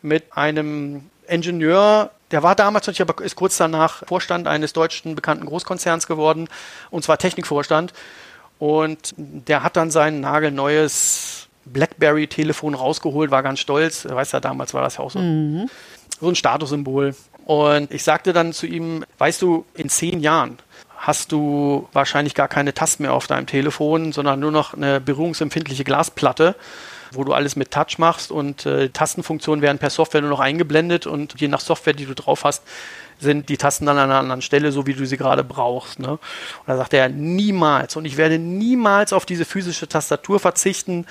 [0.01, 5.45] mit einem Ingenieur, der war damals noch aber ist kurz danach Vorstand eines deutschen bekannten
[5.45, 6.47] Großkonzerns geworden,
[6.89, 7.93] und zwar Technikvorstand.
[8.60, 14.05] Und der hat dann sein nagelneues BlackBerry-Telefon rausgeholt, war ganz stolz.
[14.10, 15.69] Weißt ja, damals war das ja auch so, mhm.
[16.19, 17.15] so ein Statussymbol.
[17.45, 20.57] Und ich sagte dann zu ihm, weißt du, in zehn Jahren
[20.97, 25.83] hast du wahrscheinlich gar keine Tasten mehr auf deinem Telefon, sondern nur noch eine berührungsempfindliche
[25.83, 26.55] Glasplatte
[27.12, 31.08] wo du alles mit Touch machst und äh, Tastenfunktionen werden per Software nur noch eingeblendet
[31.08, 32.63] und je nach Software, die du drauf hast,
[33.20, 36.00] sind die Tasten dann an einer anderen Stelle, so wie du sie gerade brauchst.
[36.00, 36.12] Ne?
[36.12, 36.20] Und
[36.67, 37.96] da sagt er, niemals.
[37.96, 41.06] Und ich werde niemals auf diese physische Tastatur verzichten.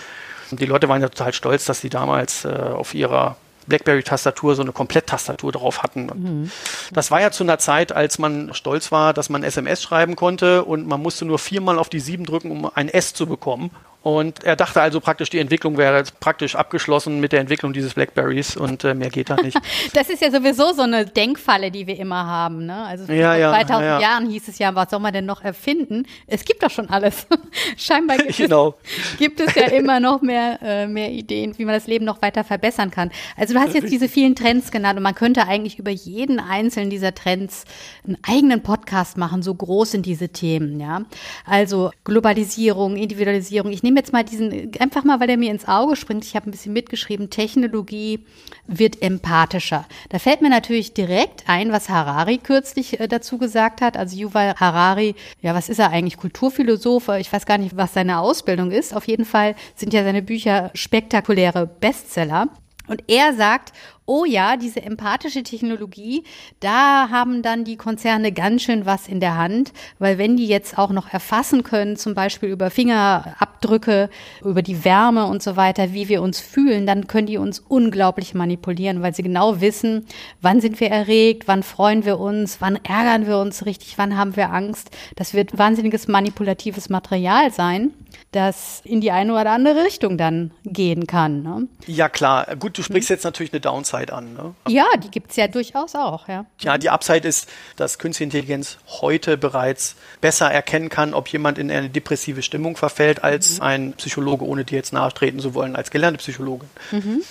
[0.51, 4.63] Und die Leute waren ja total stolz, dass sie damals äh, auf ihrer BlackBerry-Tastatur so
[4.63, 6.07] eine Komplett-Tastatur drauf hatten.
[6.07, 6.51] Mhm.
[6.93, 10.65] Das war ja zu einer Zeit, als man stolz war, dass man SMS schreiben konnte
[10.65, 13.71] und man musste nur viermal auf die sieben drücken, um ein S zu bekommen.
[14.07, 17.95] Und er dachte also praktisch, die Entwicklung wäre jetzt praktisch abgeschlossen mit der Entwicklung dieses
[17.95, 19.59] Blackberries und äh, mehr geht da nicht.
[19.95, 22.66] das ist ja sowieso so eine Denkfalle, die wir immer haben.
[22.66, 22.85] Ne?
[22.85, 24.01] Also ja, vor ja, 2000 ja, ja.
[24.01, 26.07] Jahren hieß es ja, was soll man denn noch erfinden?
[26.29, 27.27] Es gibt doch schon alles.
[27.77, 28.77] Scheinbar gibt, Genau.
[28.85, 32.23] es, gibt es ja immer noch mehr, äh, mehr Ideen, wie man das Leben noch
[32.23, 33.11] weiter verbessern kann.
[33.37, 36.90] Also du hast jetzt diese vielen Trends genannt und man könnte eigentlich über jeden einzelnen
[36.90, 37.64] dieser Trends
[38.07, 39.42] einen eigenen Podcast machen.
[39.42, 41.03] So groß sind diese Themen, ja.
[41.45, 43.73] Also Globalisierung, Individualisierung.
[43.73, 46.25] Ich nehme jetzt mal diesen, einfach mal, weil der mir ins Auge springt.
[46.25, 48.21] Ich habe ein bisschen mitgeschrieben, Technologie
[48.67, 49.87] wird empathischer.
[50.09, 53.97] Da fällt mir natürlich direkt ein, was Harari kürzlich äh, dazu gesagt hat.
[53.97, 56.17] Also Yuval Harari, ja, was ist er eigentlich?
[56.17, 57.09] Kulturphilosoph?
[57.19, 58.95] Ich weiß gar nicht, was seine Ausbildung ist.
[58.95, 62.49] Auf jeden Fall sind ja seine Bücher spektakuläre Bestseller.
[62.88, 63.72] Und er sagt,
[64.07, 66.22] oh ja, diese empathische Technologie,
[66.61, 70.79] da haben dann die Konzerne ganz schön was in der Hand, weil wenn die jetzt
[70.79, 74.09] auch noch erfassen können, zum Beispiel über Fingerabdrücke,
[74.44, 78.33] über die Wärme und so weiter, wie wir uns fühlen, dann können die uns unglaublich
[78.35, 80.07] manipulieren, weil sie genau wissen,
[80.40, 84.37] wann sind wir erregt, wann freuen wir uns, wann ärgern wir uns richtig, wann haben
[84.37, 84.90] wir Angst.
[85.16, 87.92] Das wird wahnsinniges manipulatives Material sein,
[88.37, 91.42] das in die eine oder andere Richtung dann gehen kann.
[91.42, 91.66] Ne?
[91.87, 92.55] Ja, klar.
[92.57, 94.35] Gut, du sprichst jetzt natürlich eine Downside an.
[94.35, 94.55] Ne?
[94.68, 96.44] Ja, die gibt's ja durchaus auch, ja.
[96.61, 101.70] Ja, die Upside ist, dass Künstliche Intelligenz heute bereits besser erkennen kann, ob jemand in
[101.70, 106.18] eine depressive Stimmung verfällt, als ein Psychologe, ohne dir jetzt nachtreten zu wollen, als gelernte
[106.18, 106.68] Psychologin.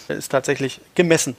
[0.08, 1.36] Das ist tatsächlich gemessen.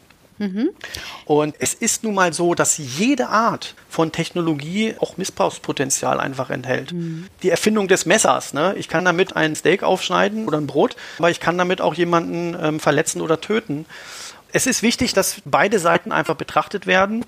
[1.25, 6.95] Und es ist nun mal so, dass jede Art von Technologie auch Missbrauchspotenzial einfach enthält.
[7.43, 8.75] Die Erfindung des Messers, ne?
[8.79, 12.57] ich kann damit ein Steak aufschneiden oder ein Brot, aber ich kann damit auch jemanden
[12.61, 13.87] ähm, verletzen oder töten.
[14.53, 17.25] Es ist wichtig, dass beide Seiten einfach betrachtet werden.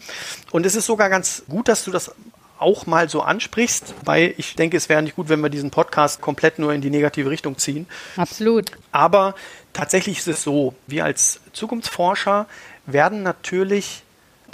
[0.51, 2.13] Und es ist sogar ganz gut, dass du das
[2.59, 6.21] auch mal so ansprichst, weil ich denke, es wäre nicht gut, wenn wir diesen Podcast
[6.21, 7.87] komplett nur in die negative Richtung ziehen.
[8.17, 8.73] Absolut.
[8.93, 9.35] Aber
[9.73, 12.47] tatsächlich ist es so, wir als Zukunftsforscher
[12.93, 14.03] werden natürlich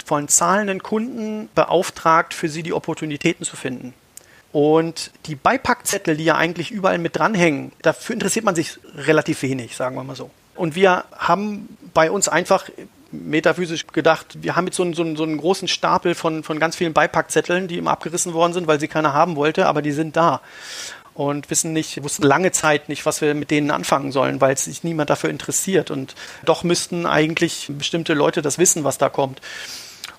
[0.05, 3.93] von zahlenden Kunden beauftragt, für sie die Opportunitäten zu finden.
[4.51, 9.75] Und die Beipackzettel, die ja eigentlich überall mit dranhängen, dafür interessiert man sich relativ wenig,
[9.75, 10.29] sagen wir mal so.
[10.55, 12.69] Und wir haben bei uns einfach
[13.11, 16.59] metaphysisch gedacht, wir haben jetzt so einen, so einen, so einen großen Stapel von, von
[16.59, 19.91] ganz vielen Beipackzetteln, die immer abgerissen worden sind, weil sie keiner haben wollte, aber die
[19.91, 20.41] sind da.
[21.15, 24.83] Und wissen nicht, wussten lange Zeit nicht, was wir mit denen anfangen sollen, weil sich
[24.83, 25.89] niemand dafür interessiert.
[25.89, 29.39] Und doch müssten eigentlich bestimmte Leute das wissen, was da kommt.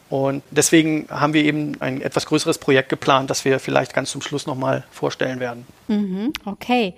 [0.09, 4.23] Und deswegen haben wir eben ein etwas größeres Projekt geplant, das wir vielleicht ganz zum
[4.23, 5.67] Schluss nochmal vorstellen werden.
[5.89, 6.95] Mhm, okay.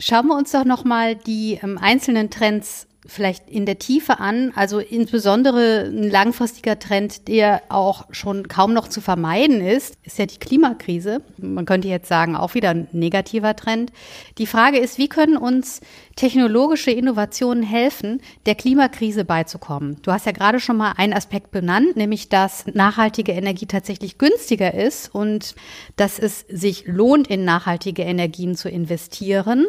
[0.00, 4.52] Schauen wir uns doch nochmal die ähm, einzelnen Trends vielleicht in der Tiefe an.
[4.54, 10.26] Also insbesondere ein langfristiger Trend, der auch schon kaum noch zu vermeiden ist, ist ja
[10.26, 11.22] die Klimakrise.
[11.38, 13.92] Man könnte jetzt sagen, auch wieder ein negativer Trend.
[14.36, 15.80] Die Frage ist, wie können uns
[16.16, 19.96] technologische Innovationen helfen, der Klimakrise beizukommen?
[20.02, 24.74] Du hast ja gerade schon mal einen Aspekt benannt, nämlich dass nachhaltige Energie tatsächlich günstiger
[24.74, 25.54] ist und
[25.96, 29.66] dass es sich lohnt, in nachhaltige Energien zu investieren.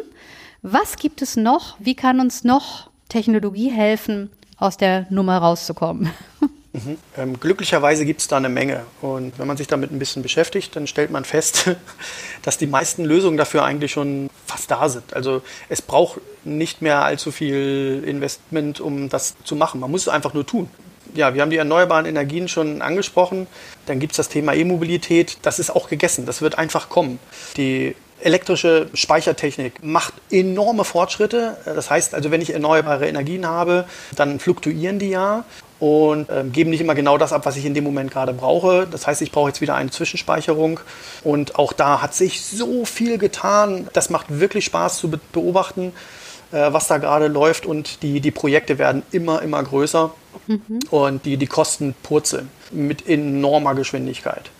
[0.62, 1.76] Was gibt es noch?
[1.78, 6.10] Wie kann uns noch Technologie helfen, aus der Nummer rauszukommen?
[6.72, 6.98] Mhm.
[7.16, 8.84] Ähm, glücklicherweise gibt es da eine Menge.
[9.00, 11.70] Und wenn man sich damit ein bisschen beschäftigt, dann stellt man fest,
[12.42, 15.14] dass die meisten Lösungen dafür eigentlich schon fast da sind.
[15.14, 19.80] Also es braucht nicht mehr allzu viel Investment, um das zu machen.
[19.80, 20.70] Man muss es einfach nur tun.
[21.14, 23.48] Ja, wir haben die erneuerbaren Energien schon angesprochen.
[23.86, 25.38] Dann gibt es das Thema E-Mobilität.
[25.42, 26.24] Das ist auch gegessen.
[26.24, 27.18] Das wird einfach kommen.
[27.56, 31.56] Die elektrische Speichertechnik macht enorme Fortschritte.
[31.64, 35.44] Das heißt also, wenn ich erneuerbare Energien habe, dann fluktuieren die ja
[35.80, 38.86] und ähm, geben nicht immer genau das ab, was ich in dem Moment gerade brauche.
[38.86, 40.80] Das heißt, ich brauche jetzt wieder eine Zwischenspeicherung.
[41.24, 43.88] Und auch da hat sich so viel getan.
[43.94, 45.92] Das macht wirklich Spaß zu be beobachten,
[46.52, 47.64] äh, was da gerade läuft.
[47.64, 50.12] Und die, die Projekte werden immer, immer größer.
[50.90, 54.50] Und die, die Kosten purzeln mit enormer Geschwindigkeit.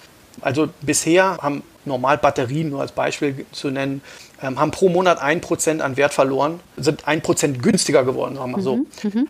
[0.42, 4.03] Also bisher haben normal Batterien, nur als Beispiel zu nennen,
[4.42, 8.62] ähm, haben pro Monat 1% an Wert verloren, sind 1% günstiger geworden, sagen wir mal
[8.62, 8.81] so,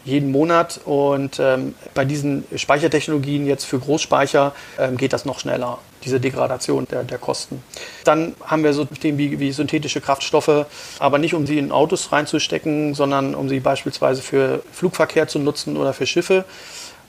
[0.04, 0.80] jeden Monat.
[0.84, 6.86] Und ähm, bei diesen Speichertechnologien jetzt für Großspeicher ähm, geht das noch schneller, diese Degradation
[6.90, 7.62] der, der Kosten.
[8.04, 10.66] Dann haben wir so Themen wie, wie synthetische Kraftstoffe,
[10.98, 15.76] aber nicht um sie in Autos reinzustecken, sondern um sie beispielsweise für Flugverkehr zu nutzen
[15.76, 16.44] oder für Schiffe.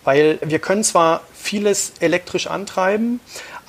[0.04, 3.20] Weil wir können zwar vieles elektrisch antreiben,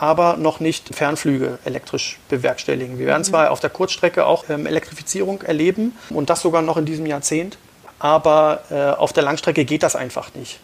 [0.02, 2.98] aber noch nicht Fernflüge elektrisch bewerkstelligen.
[2.98, 6.84] Wir werden zwar auf der Kurzstrecke auch ähm, Elektrifizierung erleben und das sogar noch in
[6.84, 7.56] diesem Jahrzehnt,
[8.00, 10.58] aber äh, auf der Langstrecke geht das einfach nicht.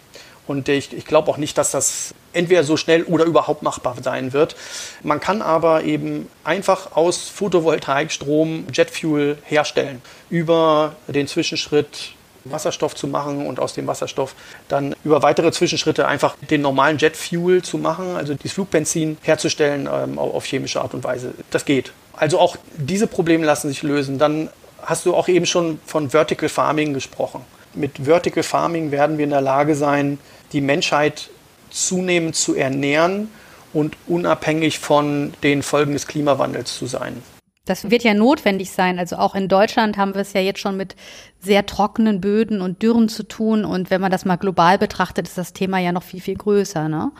[0.48, 4.32] Und ich, ich glaube auch nicht, dass das entweder so schnell oder überhaupt machbar sein
[4.32, 4.56] wird.
[5.04, 12.14] Man kann aber eben einfach aus Photovoltaikstrom Jetfuel herstellen über den Zwischenschritt
[12.50, 14.34] Wasserstoff zu machen und aus dem Wasserstoff
[14.68, 20.18] dann über weitere Zwischenschritte einfach den normalen Jetfuel zu machen, also das Flugbenzin herzustellen ähm,
[20.18, 21.34] auf chemische Art und Weise.
[21.50, 21.92] Das geht.
[22.14, 24.18] Also auch diese Probleme lassen sich lösen.
[24.18, 24.50] Dann
[24.82, 27.42] hast du auch eben schon von Vertical Farming gesprochen.
[27.74, 30.18] Mit Vertical Farming werden wir in der Lage sein,
[30.52, 31.30] die Menschheit
[31.70, 33.30] zunehmend zu ernähren
[33.72, 37.22] und unabhängig von den Folgen des Klimawandels zu sein.
[37.68, 38.98] Das wird ja notwendig sein.
[38.98, 40.96] Also auch in Deutschland haben wir es ja jetzt schon mit
[41.40, 43.64] sehr trockenen Böden und Dürren zu tun.
[43.64, 46.88] Und wenn man das mal global betrachtet, ist das Thema ja noch viel, viel größer.
[46.88, 47.12] Ne?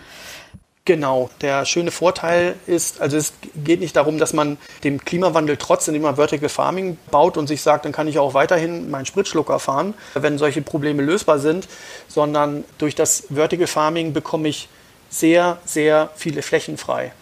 [0.89, 5.87] Genau, der schöne Vorteil ist, also es geht nicht darum, dass man dem Klimawandel trotz,
[5.87, 9.59] indem man Vertical Farming baut und sich sagt, dann kann ich auch weiterhin meinen Spritschlucker
[9.59, 11.69] fahren, wenn solche Probleme lösbar sind,
[12.09, 14.71] sondern durch das Vertical Farming bekomme ich
[15.11, 17.13] sehr, sehr viele Flächen frei.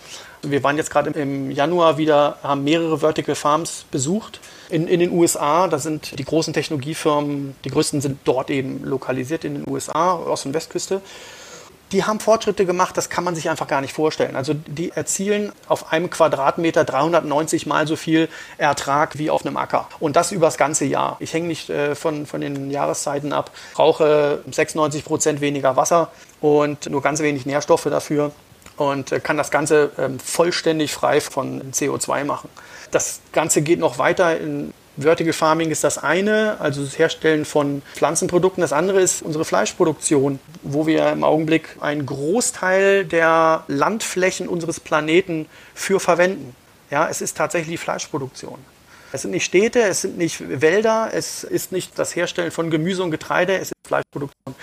[0.43, 4.41] Wir waren jetzt gerade im Januar wieder, haben mehrere Vertical Farms besucht.
[4.69, 9.45] In, in den USA, da sind die großen Technologiefirmen, die größten sind dort eben lokalisiert
[9.45, 11.01] in den USA, Ost- und Westküste.
[11.93, 14.35] Die haben Fortschritte gemacht, das kann man sich einfach gar nicht vorstellen.
[14.35, 19.89] Also die erzielen auf einem Quadratmeter 390 mal so viel Ertrag wie auf einem Acker.
[20.01, 21.17] Und das über das ganze Jahr.
[21.21, 26.91] Ich hänge nicht äh, von, von den Jahreszeiten ab, brauche 96 Prozent weniger Wasser und
[26.91, 28.33] nur ganz wenig Nährstoffe dafür
[28.77, 32.49] und äh, kann das Ganze ähm, vollständig frei von CO2 machen.
[32.91, 34.39] Das Ganze geht noch weiter.
[34.39, 38.63] In Vertical Farming ist das eine, also das Herstellen von Pflanzenprodukten.
[38.63, 45.47] Das andere ist unsere Fleischproduktion, wo wir im Augenblick einen Großteil der Landflächen unseres Planeten
[45.75, 46.55] für verwenden.
[46.91, 48.59] Ja, es ist tatsächlich Fleischproduktion.
[49.13, 53.03] Es sind nicht Städte, es sind nicht Wälder, es ist nicht das Herstellen von Gemüse
[53.03, 54.55] und Getreide, es ist Fleischproduktion.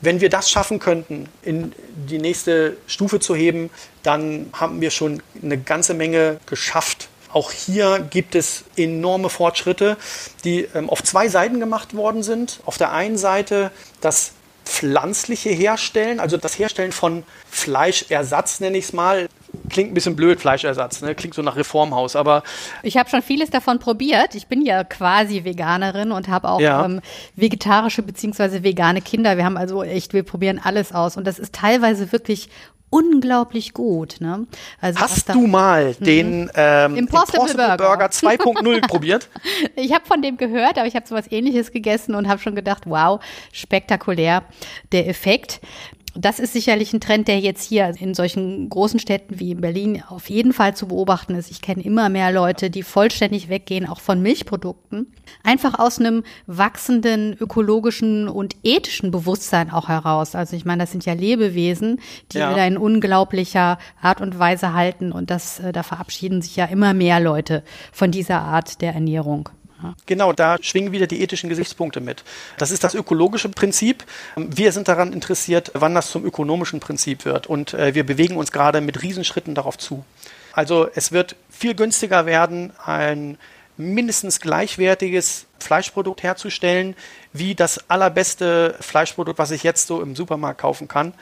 [0.00, 1.72] Wenn wir das schaffen könnten, in
[2.08, 3.70] die nächste Stufe zu heben,
[4.02, 7.08] dann haben wir schon eine ganze Menge geschafft.
[7.32, 9.96] Auch hier gibt es enorme Fortschritte,
[10.44, 12.60] die ähm, auf zwei Seiten gemacht worden sind.
[12.64, 14.32] Auf der einen Seite das
[14.64, 19.28] pflanzliche Herstellen, also das Herstellen von Fleischersatz, nenne ich es mal
[19.68, 21.14] klingt ein bisschen blöd, Fleischersatz, ne?
[21.14, 22.42] klingt so nach Reformhaus, aber.
[22.82, 24.34] Ich habe schon vieles davon probiert.
[24.34, 26.84] Ich bin ja quasi Veganerin und habe auch ja.
[26.84, 27.00] ähm,
[27.36, 29.36] vegetarische beziehungsweise vegane Kinder.
[29.36, 32.48] Wir haben also echt, wir probieren alles aus und das ist teilweise wirklich
[32.90, 34.16] unglaublich gut.
[34.20, 34.46] Ne?
[34.80, 36.04] Also Hast du mal mhm.
[36.04, 39.28] den ähm, Impossible, Impossible Burger 2.0 probiert?
[39.76, 42.82] Ich habe von dem gehört, aber ich habe sowas ähnliches gegessen und habe schon gedacht,
[42.86, 43.20] wow,
[43.52, 44.42] spektakulär
[44.92, 45.60] der Effekt
[46.14, 50.02] das ist sicherlich ein Trend, der jetzt hier in solchen großen Städten wie in Berlin
[50.08, 51.50] auf jeden Fall zu beobachten ist.
[51.50, 55.12] Ich kenne immer mehr Leute, die vollständig weggehen, auch von Milchprodukten.
[55.44, 60.34] Einfach aus einem wachsenden ökologischen und ethischen Bewusstsein auch heraus.
[60.34, 62.00] Also ich meine, das sind ja Lebewesen,
[62.32, 62.50] die ja.
[62.50, 65.12] wir da in unglaublicher Art und Weise halten.
[65.12, 69.48] Und das, äh, da verabschieden sich ja immer mehr Leute von dieser Art der Ernährung.
[70.06, 72.24] Genau, da schwingen wieder die ethischen Gesichtspunkte mit.
[72.58, 74.04] Das ist das ökologische Prinzip.
[74.36, 77.46] Wir sind daran interessiert, wann das zum ökonomischen Prinzip wird.
[77.46, 80.04] Und äh, wir bewegen uns gerade mit Riesenschritten darauf zu.
[80.52, 83.38] Also es wird viel günstiger werden, ein
[83.76, 86.94] mindestens gleichwertiges Fleischprodukt herzustellen,
[87.32, 91.14] wie das allerbeste Fleischprodukt, was ich jetzt so im Supermarkt kaufen kann.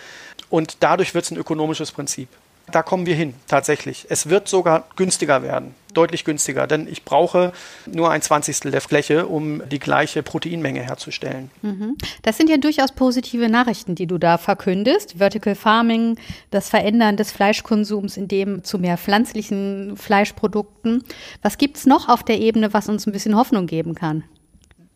[0.50, 2.28] Und dadurch wird es ein ökonomisches Prinzip.
[2.70, 4.06] Da kommen wir hin, tatsächlich.
[4.08, 7.52] Es wird sogar günstiger werden, deutlich günstiger, denn ich brauche
[7.86, 11.50] nur ein Zwanzigstel der Fläche, um die gleiche Proteinmenge herzustellen.
[11.62, 11.96] Mhm.
[12.22, 15.18] Das sind ja durchaus positive Nachrichten, die du da verkündest.
[15.18, 16.18] Vertical Farming,
[16.50, 21.04] das Verändern des Fleischkonsums, in dem zu mehr pflanzlichen Fleischprodukten.
[21.42, 24.24] Was gibt es noch auf der Ebene, was uns ein bisschen Hoffnung geben kann?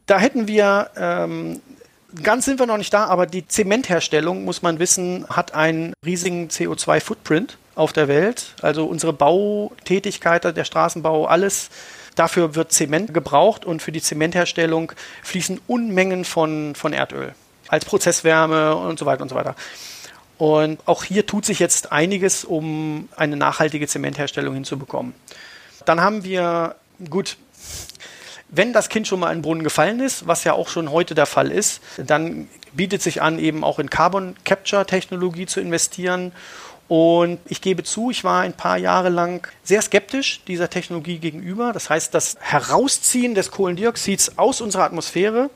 [0.06, 1.60] Da hätten wir ähm,
[2.22, 6.48] Ganz sind wir noch nicht da, aber die Zementherstellung, muss man wissen, hat einen riesigen
[6.48, 8.54] CO2-Footprint auf der Welt.
[8.62, 11.70] Also unsere Bautätigkeit, der Straßenbau, alles
[12.14, 17.34] Dafür wird Zement gebraucht und für die Zementherstellung fließen Unmengen von, von Erdöl
[17.68, 19.54] als Prozesswärme und so weiter und so weiter.
[20.36, 25.14] Und auch hier tut sich jetzt einiges, um eine nachhaltige Zementherstellung hinzubekommen.
[25.86, 26.74] Dann haben wir,
[27.08, 27.38] gut,
[28.50, 31.14] wenn das Kind schon mal in den Brunnen gefallen ist, was ja auch schon heute
[31.14, 36.32] der Fall ist, dann bietet sich an, eben auch in Carbon Capture Technologie zu investieren
[36.92, 41.72] und ich gebe zu, ich war ein paar Jahre lang sehr skeptisch dieser Technologie gegenüber.
[41.72, 45.48] Das heißt, das Herausziehen des Kohlendioxids aus unserer Atmosphäre.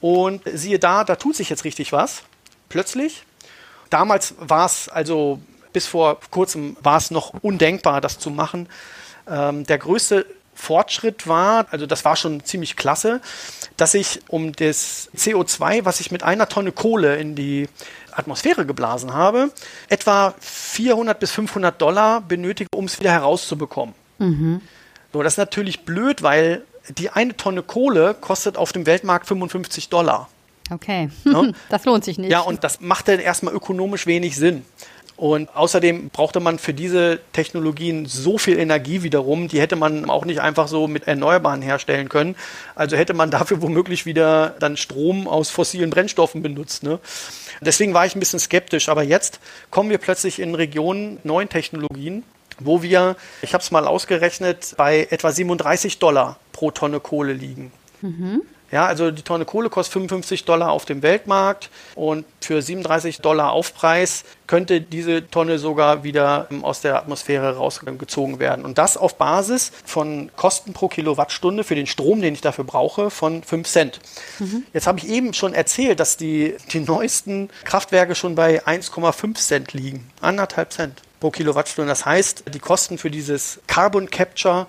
[0.00, 2.22] Und siehe da, da tut sich jetzt richtig was.
[2.70, 3.24] Plötzlich.
[3.90, 5.40] Damals war es also
[5.74, 8.66] bis vor kurzem war es noch undenkbar, das zu machen.
[9.28, 13.20] Ähm, der größte Fortschritt war, also das war schon ziemlich klasse,
[13.76, 17.68] dass ich um das CO2, was ich mit einer Tonne Kohle in die
[18.12, 19.50] Atmosphäre geblasen habe,
[19.88, 23.94] etwa 400 bis 500 Dollar benötige, um es wieder herauszubekommen.
[24.18, 24.60] Mhm.
[25.12, 29.88] So, das ist natürlich blöd, weil die eine Tonne Kohle kostet auf dem Weltmarkt 55
[29.88, 30.28] Dollar.
[30.70, 31.44] Okay, ja?
[31.68, 32.30] das lohnt sich nicht.
[32.30, 34.64] Ja, und das macht dann erstmal ökonomisch wenig Sinn.
[35.16, 40.24] Und außerdem brauchte man für diese Technologien so viel Energie wiederum, die hätte man auch
[40.24, 42.34] nicht einfach so mit Erneuerbaren herstellen können.
[42.74, 46.82] Also hätte man dafür womöglich wieder dann Strom aus fossilen Brennstoffen benutzt.
[46.82, 46.98] Ne?
[47.60, 48.88] Deswegen war ich ein bisschen skeptisch.
[48.88, 49.40] Aber jetzt
[49.70, 52.24] kommen wir plötzlich in Regionen neuen Technologien,
[52.58, 57.72] wo wir, ich habe es mal ausgerechnet, bei etwa 37 Dollar pro Tonne Kohle liegen.
[58.00, 58.42] Mhm.
[58.72, 63.52] Ja, also die Tonne Kohle kostet 55 Dollar auf dem Weltmarkt und für 37 Dollar
[63.52, 68.64] Aufpreis könnte diese Tonne sogar wieder aus der Atmosphäre rausgezogen werden.
[68.64, 73.10] Und das auf Basis von Kosten pro Kilowattstunde für den Strom, den ich dafür brauche,
[73.10, 74.00] von 5 Cent.
[74.38, 74.64] Mhm.
[74.72, 79.72] Jetzt habe ich eben schon erzählt, dass die, die neuesten Kraftwerke schon bei 1,5 Cent
[79.74, 80.10] liegen.
[80.22, 81.88] Anderthalb Cent pro Kilowattstunde.
[81.88, 84.66] Das heißt, die Kosten für dieses Carbon Capture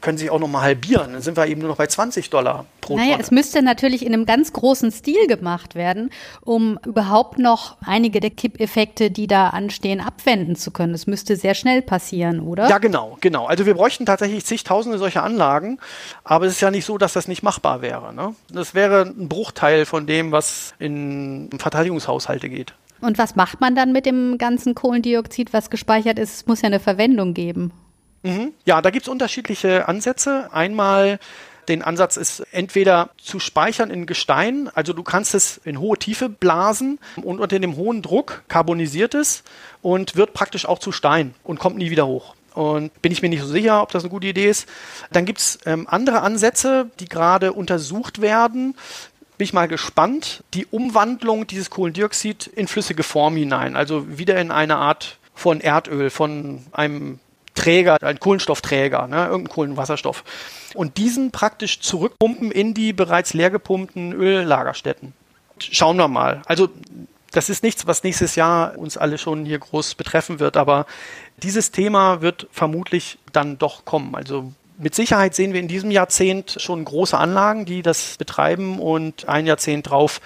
[0.00, 1.12] können sich auch noch mal halbieren.
[1.12, 3.22] Dann sind wir eben nur noch bei 20 Dollar pro Naja, Tonne.
[3.22, 6.10] es müsste natürlich in einem ganz großen Stil gemacht werden,
[6.42, 10.94] um überhaupt noch einige der Kippeffekte, die da anstehen, abwenden zu können.
[10.94, 12.68] Es müsste sehr schnell passieren, oder?
[12.68, 13.46] Ja, genau, genau.
[13.46, 15.78] Also wir bräuchten tatsächlich zigtausende solcher Anlagen,
[16.24, 18.14] aber es ist ja nicht so, dass das nicht machbar wäre.
[18.14, 18.34] Ne?
[18.50, 22.74] Das wäre ein Bruchteil von dem, was in Verteidigungshaushalte geht.
[23.00, 26.34] Und was macht man dann mit dem ganzen Kohlendioxid, was gespeichert ist?
[26.34, 27.72] Es muss ja eine Verwendung geben.
[28.22, 28.52] Mhm.
[28.64, 30.48] Ja, da gibt es unterschiedliche Ansätze.
[30.52, 31.18] Einmal
[31.68, 36.28] den Ansatz ist entweder zu speichern in Gestein, also du kannst es in hohe Tiefe
[36.28, 39.44] blasen und unter dem hohen Druck karbonisiert es
[39.82, 42.34] und wird praktisch auch zu Stein und kommt nie wieder hoch.
[42.54, 44.66] Und bin ich mir nicht so sicher, ob das eine gute Idee ist.
[45.12, 48.74] Dann gibt es ähm, andere Ansätze, die gerade untersucht werden.
[49.36, 50.42] Bin ich mal gespannt.
[50.54, 56.10] Die Umwandlung dieses Kohlendioxid in flüssige Form hinein, also wieder in eine Art von Erdöl,
[56.10, 57.20] von einem
[57.58, 60.24] Träger, ein Kohlenstoffträger, ne, irgendein Kohlenwasserstoff.
[60.74, 65.12] Und diesen praktisch zurückpumpen in die bereits leer gepumpten Öllagerstätten.
[65.58, 66.42] Schauen wir mal.
[66.46, 66.68] Also
[67.32, 70.86] das ist nichts, was nächstes Jahr uns alle schon hier groß betreffen wird, aber
[71.42, 74.14] dieses Thema wird vermutlich dann doch kommen.
[74.14, 79.28] Also mit Sicherheit sehen wir in diesem Jahrzehnt schon große Anlagen, die das betreiben und
[79.28, 80.20] ein Jahrzehnt drauf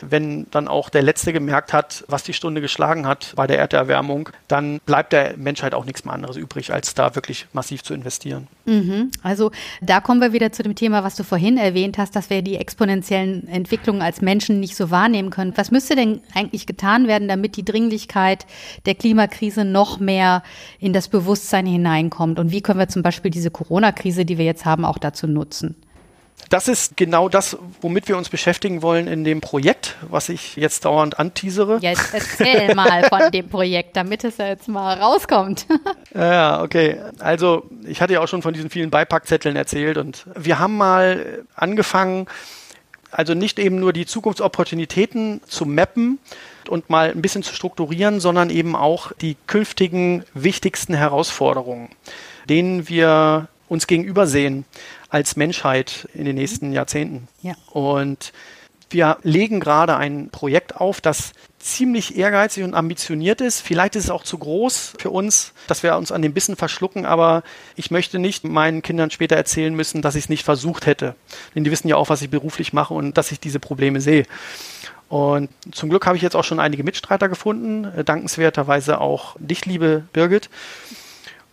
[0.00, 4.30] wenn dann auch der Letzte gemerkt hat, was die Stunde geschlagen hat bei der Erderwärmung,
[4.48, 8.48] dann bleibt der Menschheit auch nichts mehr anderes übrig, als da wirklich massiv zu investieren.
[8.64, 9.10] Mhm.
[9.22, 12.42] Also da kommen wir wieder zu dem Thema, was du vorhin erwähnt hast, dass wir
[12.42, 15.52] die exponentiellen Entwicklungen als Menschen nicht so wahrnehmen können.
[15.56, 18.46] Was müsste denn eigentlich getan werden, damit die Dringlichkeit
[18.86, 20.42] der Klimakrise noch mehr
[20.78, 22.38] in das Bewusstsein hineinkommt?
[22.38, 25.76] Und wie können wir zum Beispiel diese Corona-Krise, die wir jetzt haben, auch dazu nutzen?
[26.48, 30.84] Das ist genau das, womit wir uns beschäftigen wollen in dem Projekt, was ich jetzt
[30.84, 31.78] dauernd anteasere.
[31.80, 35.66] Jetzt erzähl mal von dem Projekt, damit es jetzt mal rauskommt.
[36.14, 37.00] ja, okay.
[37.18, 41.44] Also ich hatte ja auch schon von diesen vielen Beipackzetteln erzählt und wir haben mal
[41.54, 42.26] angefangen,
[43.10, 46.18] also nicht eben nur die Zukunftsopportunitäten zu mappen
[46.68, 51.88] und mal ein bisschen zu strukturieren, sondern eben auch die künftigen wichtigsten Herausforderungen,
[52.48, 54.64] denen wir uns gegenüber sehen
[55.16, 57.26] als Menschheit in den nächsten Jahrzehnten.
[57.40, 57.54] Ja.
[57.70, 58.34] Und
[58.90, 63.62] wir legen gerade ein Projekt auf, das ziemlich ehrgeizig und ambitioniert ist.
[63.62, 67.06] Vielleicht ist es auch zu groß für uns, dass wir uns an den Bissen verschlucken,
[67.06, 67.44] aber
[67.76, 71.16] ich möchte nicht meinen Kindern später erzählen müssen, dass ich es nicht versucht hätte.
[71.54, 74.26] Denn die wissen ja auch, was ich beruflich mache und dass ich diese Probleme sehe.
[75.08, 79.64] Und zum Glück habe ich jetzt auch schon einige Mitstreiter gefunden, äh, dankenswerterweise auch dich,
[79.64, 80.50] liebe Birgit.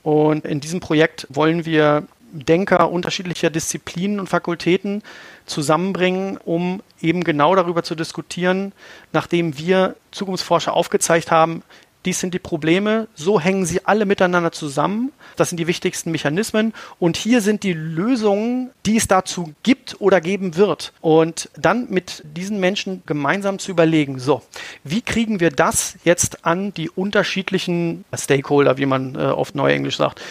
[0.03, 2.03] Und in diesem Projekt wollen wir
[2.34, 5.04] Denker unterschiedlicher Disziplinen und Fakultäten
[5.46, 8.74] zusammenbringen, um eben genau darüber zu diskutieren,
[9.12, 11.64] nachdem wir Zukunftsforscher aufgezeigt haben,
[12.06, 15.14] dies sind die Probleme, so hängen sie alle miteinander zusammen.
[15.38, 16.74] Das sind die wichtigsten Mechanismen.
[17.00, 20.92] Und hier sind die Lösungen, die es dazu gibt oder geben wird.
[21.00, 24.42] Und dann mit diesen Menschen gemeinsam zu überlegen, so,
[24.84, 30.22] wie kriegen wir das jetzt an die unterschiedlichen Stakeholder, wie man äh, oft Neuenglisch sagt,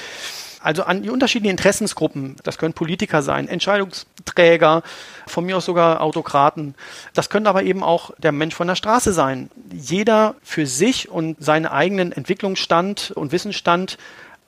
[0.63, 2.37] also an die unterschiedlichen Interessensgruppen.
[2.43, 4.83] Das können Politiker sein, Entscheidungsträger,
[5.27, 6.75] von mir aus sogar Autokraten.
[7.15, 9.51] Das könnte aber eben auch der Mensch von der Straße sein.
[9.73, 13.99] Jeder für sich und seinen eigenen Entwicklungsstand und Wissensstand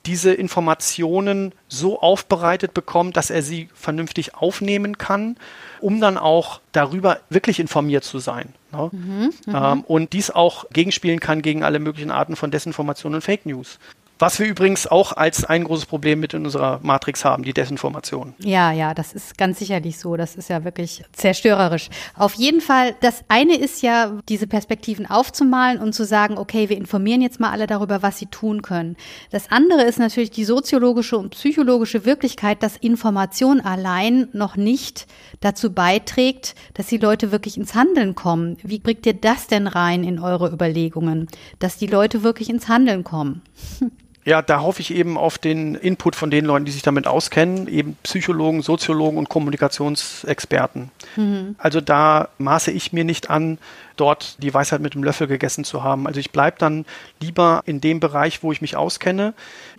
[0.06, 5.36] diese Informationen so aufbereitet bekommt, dass er sie vernünftig aufnehmen kann,
[5.80, 8.52] um dann auch darüber wirklich informiert zu sein.
[8.72, 8.90] Ne?
[8.92, 9.54] Mhm, mhm.
[9.54, 13.78] ähm, und dies auch gegenspielen kann gegen alle möglichen Arten von Desinformation und Fake News.
[14.20, 18.34] Was wir übrigens auch als ein großes Problem mit in unserer Matrix haben, die Desinformation.
[18.38, 20.16] Ja, ja, das ist ganz sicherlich so.
[20.16, 21.88] Das ist ja wirklich zerstörerisch.
[22.16, 26.76] Auf jeden Fall, das eine ist ja, diese Perspektiven aufzumalen und zu sagen, okay, wir
[26.76, 28.96] informieren jetzt mal alle darüber, was sie tun können.
[29.30, 35.08] Das andere ist natürlich die soziologische und psychologische Wirklichkeit, dass Information allein noch nicht
[35.40, 38.58] dazu beiträgt, dass die Leute wirklich ins Handeln kommen.
[38.62, 41.26] Wie bringt ihr das denn rein in eure Überlegungen,
[41.58, 43.42] dass die Leute wirklich ins Handeln kommen?
[44.26, 47.68] Ja, da hoffe ich eben auf den Input von den Leuten, die sich damit auskennen,
[47.68, 50.90] eben Psychologen, Soziologen und Kommunikationsexperten.
[51.16, 51.56] Mhm.
[51.58, 53.58] Also da maße ich mir nicht an,
[53.96, 56.06] dort die Weisheit mit dem Löffel gegessen zu haben.
[56.06, 56.86] Also ich bleibe dann
[57.20, 59.34] lieber in dem Bereich, wo ich mich auskenne.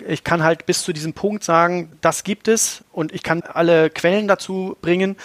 [0.08, 3.90] Ich kann halt bis zu diesem Punkt sagen, das gibt es und ich kann alle
[3.90, 5.16] Quellen dazu bringen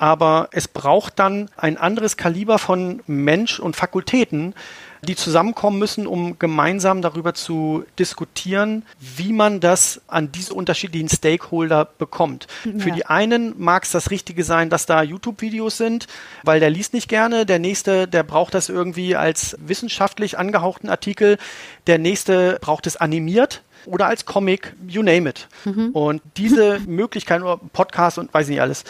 [0.00, 4.54] aber es braucht dann ein anderes Kaliber von Mensch und Fakultäten,
[5.02, 11.84] die zusammenkommen müssen, um gemeinsam darüber zu diskutieren, wie man das an diese unterschiedlichen Stakeholder
[11.84, 12.46] bekommt.
[12.64, 12.72] Ja.
[12.78, 16.06] Für die einen mag es das Richtige sein, dass da YouTube-Videos sind,
[16.44, 17.46] weil der liest nicht gerne.
[17.46, 21.38] Der nächste, der braucht das irgendwie als wissenschaftlich angehauchten Artikel.
[21.86, 25.48] Der nächste braucht es animiert oder als Comic, you name it.
[25.64, 25.90] Mhm.
[25.90, 28.84] Und diese Möglichkeiten, oder Podcast und weiß nicht alles,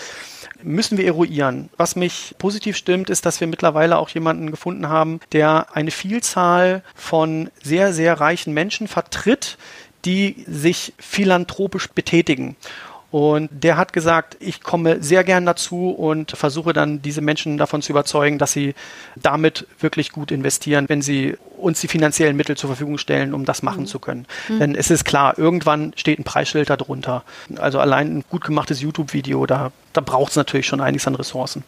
[0.63, 1.71] müssen wir eruieren.
[1.77, 6.83] Was mich positiv stimmt, ist, dass wir mittlerweile auch jemanden gefunden haben, der eine Vielzahl
[6.95, 9.59] von sehr, sehr reichen Menschen vertritt,
[10.05, 12.57] die sich philanthropisch betätigen.
[13.11, 17.81] Und der hat gesagt, ich komme sehr gern dazu und versuche dann diese Menschen davon
[17.81, 18.75] zu überzeugen, dass sie
[19.17, 23.63] damit wirklich gut investieren, wenn sie uns die finanziellen Mittel zur Verfügung stellen, um das
[23.63, 23.87] machen mhm.
[23.87, 24.27] zu können.
[24.49, 24.59] Mhm.
[24.59, 27.25] Denn es ist klar, irgendwann steht ein Preisschild darunter.
[27.57, 31.65] Also allein ein gut gemachtes YouTube-Video, da, da braucht es natürlich schon einiges an Ressourcen.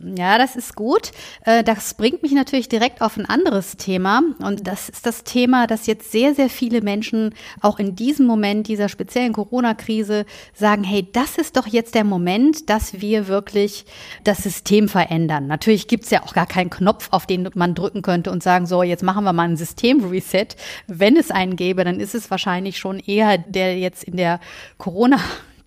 [0.00, 1.10] Ja, das ist gut.
[1.44, 4.22] Äh, das bringt mich natürlich direkt auf ein anderes Thema.
[4.40, 8.68] Und das ist das Thema, dass jetzt sehr, sehr viele Menschen auch in diesem Moment
[8.68, 10.24] dieser speziellen Corona-Krise
[10.54, 13.86] sagen, hey, das ist doch jetzt der Moment, dass wir wirklich
[14.22, 15.48] das System verändern.
[15.48, 18.84] Natürlich gibt's ja auch gar keinen Knopf, auf den man drücken könnte und sagen, so,
[18.84, 20.48] jetzt machen wir mal ein System-Reset.
[20.86, 24.38] Wenn es einen gäbe, dann ist es wahrscheinlich schon eher der jetzt in der
[24.76, 25.18] Corona-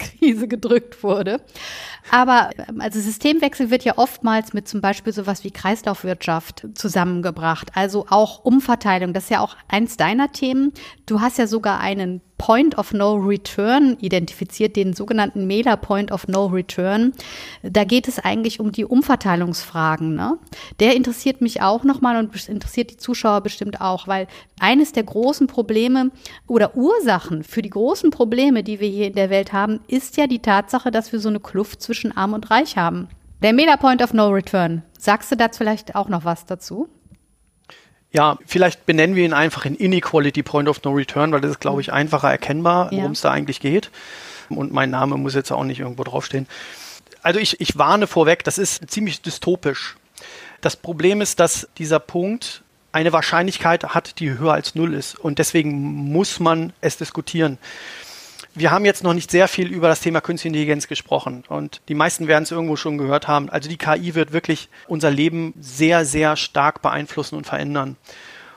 [0.01, 1.41] Krise gedrückt wurde.
[2.09, 7.71] Aber ähm, also Systemwechsel wird ja oftmals mit zum Beispiel sowas wie Kreislaufwirtschaft zusammengebracht.
[7.75, 9.13] Also auch Umverteilung.
[9.13, 10.73] Das ist ja auch eins deiner Themen.
[11.05, 16.27] Du hast ja sogar einen Point of No Return identifiziert, den sogenannten Mailer Point of
[16.27, 17.13] No Return.
[17.61, 20.15] Da geht es eigentlich um die Umverteilungsfragen.
[20.15, 20.39] Ne?
[20.79, 24.25] Der interessiert mich auch nochmal und interessiert die Zuschauer bestimmt auch, weil
[24.59, 26.09] eines der großen Probleme
[26.47, 30.25] oder Ursachen für die großen Probleme, die wir hier in der Welt haben, ist ja
[30.25, 33.09] die Tatsache, dass wir so eine Kluft zwischen Arm und Reich haben.
[33.41, 34.81] Der Mailer Point of No Return.
[34.97, 36.87] Sagst du dazu vielleicht auch noch was dazu?
[38.13, 41.59] Ja, vielleicht benennen wir ihn einfach in Inequality Point of No Return, weil das ist,
[41.59, 43.91] glaube ich, einfacher erkennbar, worum es da eigentlich geht.
[44.47, 46.47] Und mein Name muss jetzt auch nicht irgendwo draufstehen.
[47.21, 49.97] Also ich, ich warne vorweg, das ist ziemlich dystopisch.
[50.61, 52.63] Das Problem ist, dass dieser Punkt
[52.93, 55.19] eine Wahrscheinlichkeit hat, die höher als null ist.
[55.19, 57.57] Und deswegen muss man es diskutieren
[58.53, 61.93] wir haben jetzt noch nicht sehr viel über das Thema Künstliche Intelligenz gesprochen und die
[61.93, 63.49] meisten werden es irgendwo schon gehört haben.
[63.49, 67.95] Also die KI wird wirklich unser Leben sehr, sehr stark beeinflussen und verändern.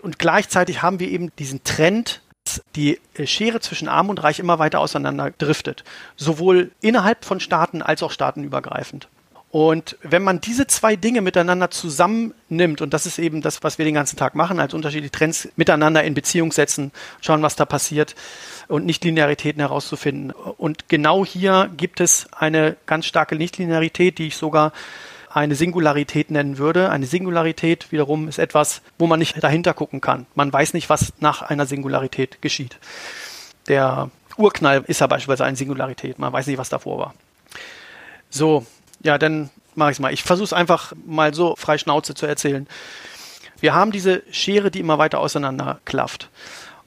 [0.02, 4.58] Und gleichzeitig haben wir eben diesen Trend, dass die Schere zwischen Arm und Reich immer
[4.58, 5.84] weiter auseinander driftet.
[6.16, 9.08] Sowohl innerhalb von Staaten als auch staatenübergreifend.
[9.50, 13.84] Und wenn man diese zwei Dinge miteinander zusammennimmt, und das ist eben das, was wir
[13.84, 16.90] den ganzen Tag machen, als unterschiedliche Trends miteinander in Beziehung setzen,
[17.20, 18.16] schauen, was da passiert
[18.68, 20.30] und Nichtlinearitäten herauszufinden.
[20.30, 24.72] Und genau hier gibt es eine ganz starke Nichtlinearität, die ich sogar
[25.30, 26.90] eine Singularität nennen würde.
[26.90, 30.26] Eine Singularität wiederum ist etwas, wo man nicht dahinter gucken kann.
[30.34, 32.78] Man weiß nicht, was nach einer Singularität geschieht.
[33.66, 36.18] Der Urknall ist ja beispielsweise eine Singularität.
[36.18, 37.14] Man weiß nicht, was davor war.
[38.30, 38.64] So,
[39.02, 40.12] ja, dann mache ich es mal.
[40.12, 42.68] Ich versuche es einfach mal so frei Schnauze zu erzählen.
[43.60, 46.30] Wir haben diese Schere, die immer weiter auseinander klafft.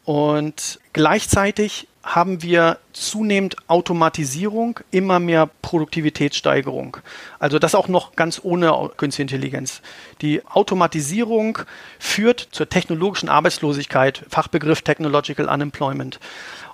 [0.08, 6.95] Und gleichzeitig haben wir zunehmend Automatisierung, immer mehr Produktivitätssteigerung.
[7.39, 9.82] Also das auch noch ganz ohne Künstliche Intelligenz.
[10.22, 11.60] Die Automatisierung
[11.99, 16.22] führt zur technologischen Arbeitslosigkeit, Fachbegriff Technological Unemployment.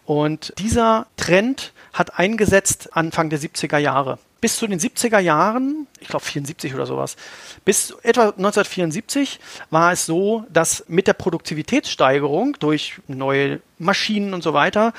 [0.06, 6.10] Und dieser Trend hat eingesetzt Anfang der 70er Jahre bis zu den 70er Jahren, ich
[6.10, 7.16] glaube 74 oder sowas,
[7.64, 9.40] bis etwa 1974
[9.70, 14.92] war es so, dass mit der Produktivitätssteigerung durch neue Maschinen und so weiter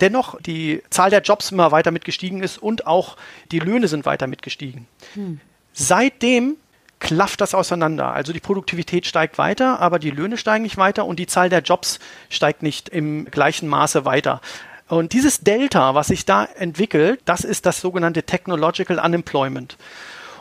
[0.00, 3.16] dennoch die Zahl der Jobs immer weiter mitgestiegen ist und auch
[3.52, 4.88] die Löhne sind weiter mitgestiegen.
[5.14, 5.38] Hm.
[5.72, 6.56] Seitdem
[6.98, 8.12] klafft das auseinander.
[8.12, 11.60] Also die Produktivität steigt weiter, aber die Löhne steigen nicht weiter und die Zahl der
[11.60, 14.40] Jobs steigt nicht im gleichen Maße weiter.
[14.88, 19.76] Und dieses Delta, was sich da entwickelt, das ist das sogenannte Technological Unemployment.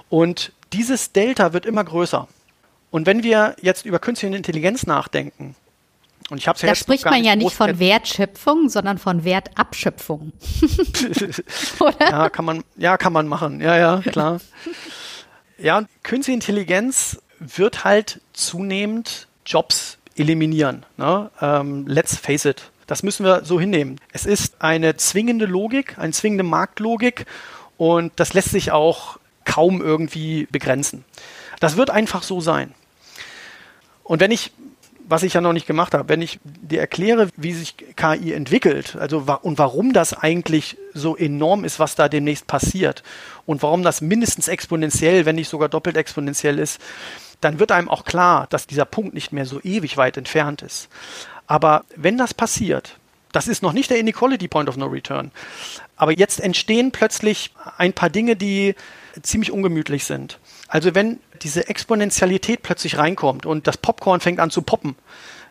[0.10, 2.28] Und dieses Delta wird immer größer.
[2.92, 5.56] Und wenn wir jetzt über künstliche Intelligenz nachdenken,
[6.30, 10.34] und ich habe ja Da spricht man ja nicht von Wertschöpfung, sondern von Wertabschöpfung.
[11.80, 12.10] Oder?
[12.10, 13.62] Ja, kann man, ja, kann man machen.
[13.62, 14.40] Ja, ja, klar.
[15.58, 20.86] ja, künstliche Intelligenz wird halt zunehmend Jobs eliminieren.
[20.98, 21.30] Ne?
[21.42, 22.72] Ähm, let's face it.
[22.88, 24.00] Das müssen wir so hinnehmen.
[24.12, 27.26] Es ist eine zwingende Logik, eine zwingende Marktlogik
[27.78, 31.06] und das lässt sich auch kaum irgendwie begrenzen.
[31.60, 32.74] Das wird einfach so sein.
[34.04, 34.52] Und wenn ich
[35.10, 38.98] was ich ja noch nicht gemacht habe, wenn ich dir erkläre, wie sich KI entwickelt,
[38.98, 43.04] also und warum das eigentlich so enorm ist, was da demnächst passiert
[43.46, 46.82] und warum das mindestens exponentiell, wenn nicht sogar doppelt exponentiell ist,
[47.40, 50.90] dann wird einem auch klar, dass dieser Punkt nicht mehr so ewig weit entfernt ist.
[51.48, 52.98] Aber wenn das passiert,
[53.32, 55.32] das ist noch nicht der Inequality Point of No Return,
[55.96, 58.76] aber jetzt entstehen plötzlich ein paar Dinge, die
[59.22, 60.40] ziemlich ungemütlich sind.
[60.68, 64.96] Also wenn diese Exponentialität plötzlich reinkommt und das Popcorn fängt an zu poppen,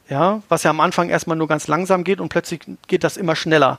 [0.09, 3.35] ja, was ja am Anfang erstmal nur ganz langsam geht und plötzlich geht das immer
[3.35, 3.79] schneller.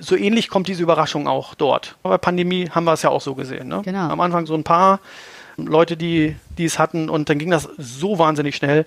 [0.00, 1.96] So ähnlich kommt diese Überraschung auch dort.
[2.02, 3.68] Bei Pandemie haben wir es ja auch so gesehen.
[3.68, 3.82] Ne?
[3.84, 4.08] Genau.
[4.08, 4.98] Am Anfang so ein paar
[5.56, 8.84] Leute, die, die es hatten und dann ging das so wahnsinnig schnell,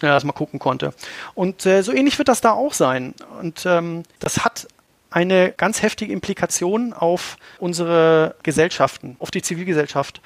[0.00, 0.94] dass man gucken konnte.
[1.34, 3.14] Und äh, so ähnlich wird das da auch sein.
[3.40, 4.68] Und ähm, das hat
[5.10, 10.20] eine ganz heftige Implikation auf unsere Gesellschaften, auf die Zivilgesellschaft.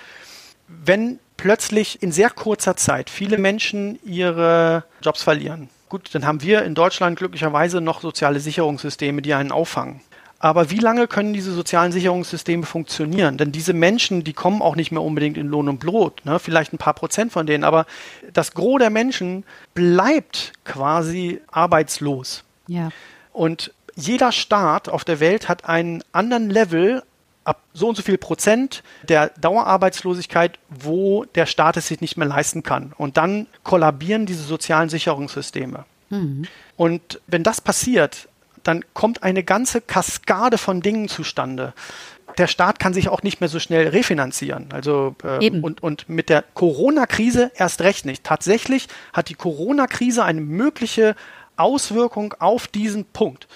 [0.67, 5.69] Wenn plötzlich in sehr kurzer Zeit viele Menschen ihre Jobs verlieren.
[5.89, 10.01] Gut, dann haben wir in Deutschland glücklicherweise noch soziale Sicherungssysteme, die einen auffangen.
[10.41, 13.39] Aber wie lange können diese sozialen Sicherungssysteme funktionieren?
[13.39, 16.39] Denn diese Menschen, die kommen auch nicht mehr unbedingt in Lohn und Brot, ne?
[16.39, 17.87] vielleicht ein paar Prozent von denen, aber
[18.33, 22.45] das Gros der Menschen bleibt quasi arbeitslos.
[22.69, 22.91] Ja.
[23.33, 27.03] Und jeder Staat auf der Welt hat einen anderen Level
[27.43, 32.29] ab so und so viel Prozent der Dauerarbeitslosigkeit, wo der Staat es sich nicht mehr
[32.29, 32.93] leisten kann.
[32.97, 35.85] Und dann kollabieren diese sozialen Sicherungssysteme.
[36.11, 36.47] Mhm.
[36.77, 38.29] Und wenn das passiert,
[38.69, 41.73] dann kommt eine ganze Kaskade von Dingen zustande.
[42.37, 44.69] Der Staat kann sich auch nicht mehr so schnell refinanzieren.
[44.73, 48.23] Also äh, und, und mit der Corona-Krise erst recht nicht.
[48.23, 51.17] Tatsächlich hat die Corona-Krise eine mögliche
[51.57, 53.49] Auswirkung auf diesen Punkt,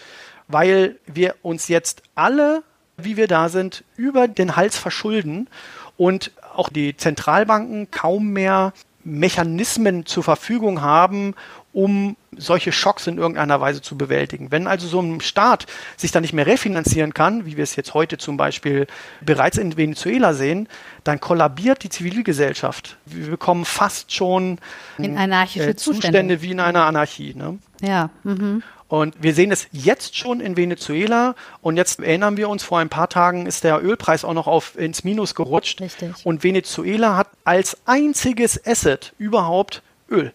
[0.48, 2.64] weil wir uns jetzt alle
[2.96, 5.48] wie wir da sind, über den Hals verschulden
[5.96, 8.72] und auch die Zentralbanken kaum mehr
[9.04, 11.34] Mechanismen zur Verfügung haben,
[11.72, 14.50] um solche Schocks in irgendeiner Weise zu bewältigen.
[14.50, 15.66] Wenn also so ein Staat
[15.96, 18.86] sich dann nicht mehr refinanzieren kann, wie wir es jetzt heute zum Beispiel
[19.20, 20.68] bereits in Venezuela sehen,
[21.04, 22.96] dann kollabiert die Zivilgesellschaft.
[23.06, 24.58] Wir bekommen fast schon
[24.98, 26.06] in anarchische äh, Zustände.
[26.06, 27.34] Zustände wie in einer Anarchie.
[27.34, 27.58] Ne?
[27.80, 28.10] Ja.
[28.24, 28.62] Mhm.
[28.88, 31.34] Und wir sehen es jetzt schon in Venezuela.
[31.62, 34.76] Und jetzt erinnern wir uns, vor ein paar Tagen ist der Ölpreis auch noch auf,
[34.76, 35.80] ins Minus gerutscht.
[35.80, 36.12] Richtig.
[36.24, 40.30] Und Venezuela hat als einziges Asset überhaupt Öl.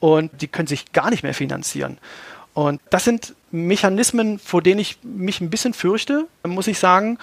[0.00, 1.98] Und die können sich gar nicht mehr finanzieren.
[2.54, 7.18] Und das sind Mechanismen, vor denen ich mich ein bisschen fürchte, muss ich sagen.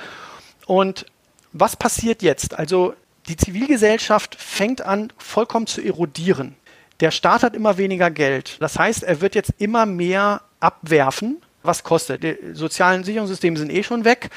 [0.66, 1.06] Und
[1.54, 2.58] was passiert jetzt?
[2.58, 2.94] Also
[3.28, 6.56] die Zivilgesellschaft fängt an, vollkommen zu erodieren.
[7.00, 8.58] Der Staat hat immer weniger Geld.
[8.60, 12.24] Das heißt, er wird jetzt immer mehr abwerfen, was kostet.
[12.24, 14.30] Die sozialen Sicherungssysteme sind eh schon weg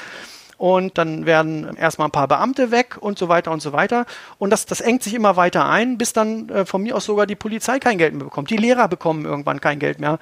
[0.61, 4.05] und dann werden erstmal ein paar Beamte weg und so weiter und so weiter.
[4.37, 7.25] Und das, das engt sich immer weiter ein, bis dann äh, von mir aus sogar
[7.25, 8.51] die Polizei kein Geld mehr bekommt.
[8.51, 10.19] Die Lehrer bekommen irgendwann kein Geld mehr.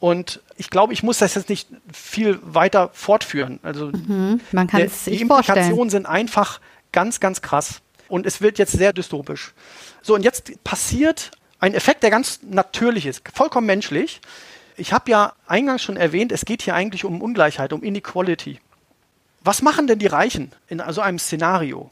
[0.00, 3.60] Und ich glaube, ich muss das jetzt nicht viel weiter fortführen.
[3.62, 5.90] Also mhm, man kann es sich Die Implikationen vorstellen.
[5.90, 6.58] sind einfach
[6.92, 7.82] ganz, ganz krass.
[8.08, 9.52] Und es wird jetzt sehr dystopisch.
[10.00, 14.22] So, und jetzt passiert ein Effekt, der ganz natürlich ist, vollkommen menschlich.
[14.78, 18.58] Ich habe ja eingangs schon erwähnt, es geht hier eigentlich um Ungleichheit, um Inequality.
[19.46, 21.90] Was machen denn die Reichen in so einem Szenario?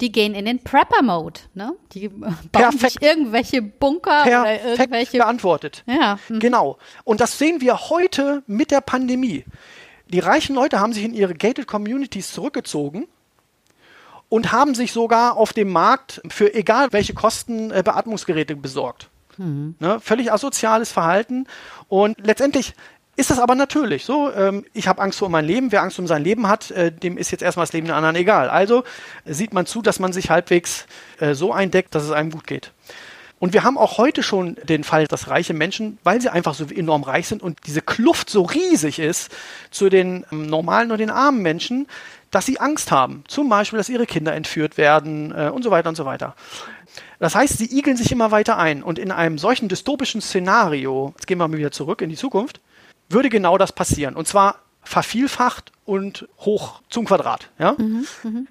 [0.00, 1.74] Die gehen in den Prepper-Mode, ne?
[1.92, 2.92] Die bauen Perfekt.
[2.94, 5.18] sich irgendwelche Bunker Perfekt oder irgendwelche.
[5.18, 5.84] beantwortet.
[5.86, 6.18] Ja.
[6.30, 6.40] Mhm.
[6.40, 6.78] Genau.
[7.04, 9.44] Und das sehen wir heute mit der Pandemie.
[10.08, 13.06] Die reichen Leute haben sich in ihre gated Communities zurückgezogen
[14.30, 19.10] und haben sich sogar auf dem Markt für egal welche Kosten äh, Beatmungsgeräte besorgt.
[19.36, 19.74] Mhm.
[19.78, 21.46] Ne, völlig asoziales Verhalten.
[21.88, 22.74] Und letztendlich
[23.16, 24.32] ist das aber natürlich so.
[24.32, 25.72] Ähm, ich habe Angst um mein Leben.
[25.72, 28.16] Wer Angst um sein Leben hat, äh, dem ist jetzt erstmal das Leben der anderen
[28.16, 28.50] egal.
[28.50, 28.84] Also
[29.24, 30.86] äh, sieht man zu, dass man sich halbwegs
[31.20, 32.72] äh, so eindeckt, dass es einem gut geht.
[33.38, 36.64] Und wir haben auch heute schon den Fall, dass reiche Menschen, weil sie einfach so
[36.64, 39.30] enorm reich sind und diese Kluft so riesig ist
[39.70, 41.86] zu den ähm, normalen und den armen Menschen,
[42.30, 43.22] dass sie Angst haben.
[43.28, 46.34] Zum Beispiel, dass ihre Kinder entführt werden äh, und so weiter und so weiter.
[47.18, 48.82] Das heißt, sie igeln sich immer weiter ein.
[48.82, 52.60] Und in einem solchen dystopischen Szenario, jetzt gehen wir mal wieder zurück in die Zukunft,
[53.14, 54.16] würde genau das passieren.
[54.16, 57.50] Und zwar vervielfacht und hoch zum Quadrat.
[57.58, 57.74] Ja?
[57.78, 58.42] Mhm, mh.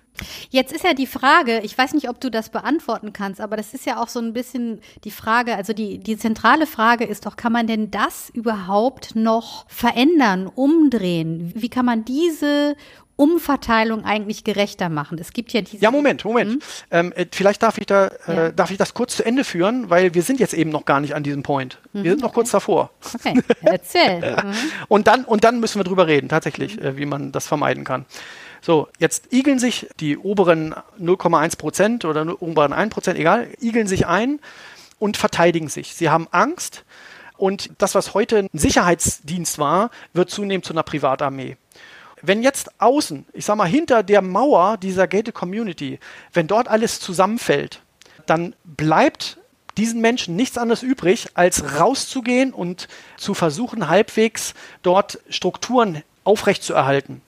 [0.49, 3.73] Jetzt ist ja die Frage, ich weiß nicht, ob du das beantworten kannst, aber das
[3.73, 7.35] ist ja auch so ein bisschen die Frage, also die, die zentrale Frage ist doch,
[7.35, 11.51] kann man denn das überhaupt noch verändern, umdrehen?
[11.55, 12.75] Wie kann man diese
[13.15, 15.17] Umverteilung eigentlich gerechter machen?
[15.19, 15.83] Es gibt ja diese.
[15.83, 16.51] Ja, Moment, Moment.
[16.51, 16.59] Hm?
[16.89, 18.51] Ähm, äh, vielleicht darf ich da, äh, ja.
[18.51, 21.13] darf ich das kurz zu Ende führen, weil wir sind jetzt eben noch gar nicht
[21.13, 21.77] an diesem Point.
[21.93, 22.35] Mhm, wir sind noch okay.
[22.35, 22.91] kurz davor.
[23.13, 24.19] Okay, erzähl.
[24.43, 24.53] mhm.
[24.87, 26.85] und dann, und dann müssen wir drüber reden, tatsächlich, mhm.
[26.85, 28.05] äh, wie man das vermeiden kann.
[28.65, 34.07] So, jetzt igeln sich die oberen 0,1 Prozent oder oberen 1 Prozent, egal, igeln sich
[34.07, 34.39] ein
[34.99, 35.95] und verteidigen sich.
[35.95, 36.85] Sie haben Angst
[37.35, 41.57] und das, was heute ein Sicherheitsdienst war, wird zunehmend zu einer Privatarmee.
[42.21, 45.99] Wenn jetzt außen, ich sag mal, hinter der Mauer dieser gated Community,
[46.31, 47.81] wenn dort alles zusammenfällt,
[48.27, 49.39] dann bleibt
[49.75, 52.87] diesen Menschen nichts anderes übrig, als rauszugehen und
[53.17, 54.53] zu versuchen, halbwegs
[54.83, 57.21] dort Strukturen aufrechtzuerhalten.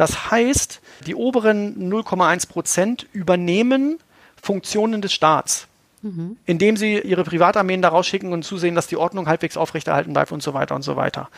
[0.00, 3.98] Das heißt, die oberen 0,1 Prozent übernehmen
[4.42, 5.66] Funktionen des Staats,
[6.00, 6.38] mhm.
[6.46, 10.42] indem sie ihre Privatarmeen da rausschicken und zusehen, dass die Ordnung halbwegs aufrechterhalten bleibt und
[10.42, 11.28] so weiter und so weiter.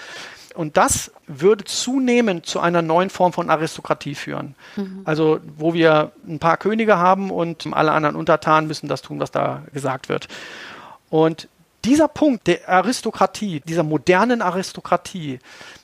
[0.55, 4.55] Und das würde zunehmend zu einer neuen Form von Aristokratie führen.
[4.77, 5.01] Mhm.
[5.07, 9.33] Also, wo wir ein paar Könige haben und alle anderen Untertanen müssen das tun, was
[9.33, 10.29] da gesagt wird.
[11.11, 11.49] Und
[11.85, 15.39] dieser Punkt der Aristokratie, dieser modernen Aristokratie,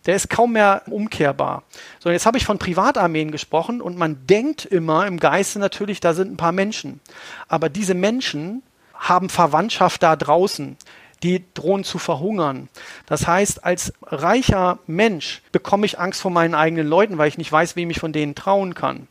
[0.06, 1.64] der ist kaum mehr umkehrbar.
[1.98, 6.14] So, jetzt habe ich von Privatarmeen gesprochen und man denkt immer im Geiste natürlich, da
[6.14, 7.00] sind ein paar Menschen.
[7.48, 8.62] Aber diese Menschen
[8.94, 10.76] haben Verwandtschaft da draußen.
[11.24, 12.68] Die drohen zu verhungern.
[13.06, 17.50] Das heißt, als reicher Mensch bekomme ich Angst vor meinen eigenen Leuten, weil ich nicht
[17.50, 19.08] weiß, wem ich von denen trauen kann.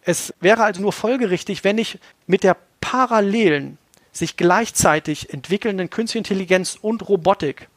[0.00, 3.76] Es wäre also nur folgerichtig, wenn ich mit der parallelen
[4.14, 7.68] sich gleichzeitig entwickelnden Künstliche Intelligenz und Robotik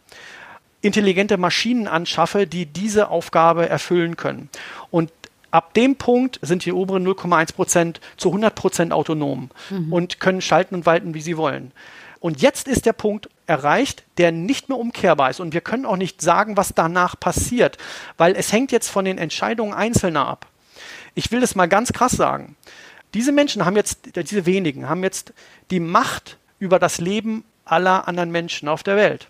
[0.81, 4.49] intelligente Maschinen anschaffe, die diese Aufgabe erfüllen können.
[4.91, 5.11] Und
[5.51, 9.91] ab dem Punkt sind die oberen 0,1 Prozent zu 100 Prozent autonom mhm.
[9.91, 11.71] und können schalten und walten, wie sie wollen.
[12.19, 15.39] Und jetzt ist der Punkt erreicht, der nicht mehr umkehrbar ist.
[15.39, 17.77] Und wir können auch nicht sagen, was danach passiert,
[18.17, 20.47] weil es hängt jetzt von den Entscheidungen Einzelner ab.
[21.13, 22.55] Ich will das mal ganz krass sagen.
[23.13, 25.33] Diese Menschen haben jetzt, diese wenigen, haben jetzt
[25.71, 29.27] die Macht über das Leben aller anderen Menschen auf der Welt.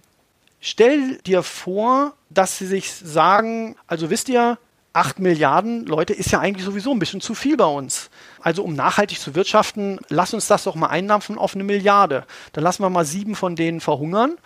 [0.59, 4.57] Stell dir vor, dass sie sich sagen, also wisst ihr,
[4.93, 8.09] 8 Milliarden Leute ist ja eigentlich sowieso ein bisschen zu viel bei uns.
[8.41, 12.25] Also um nachhaltig zu wirtschaften, lass uns das doch mal eindampfen auf eine Milliarde.
[12.53, 14.37] Dann lassen wir mal sieben von denen verhungern.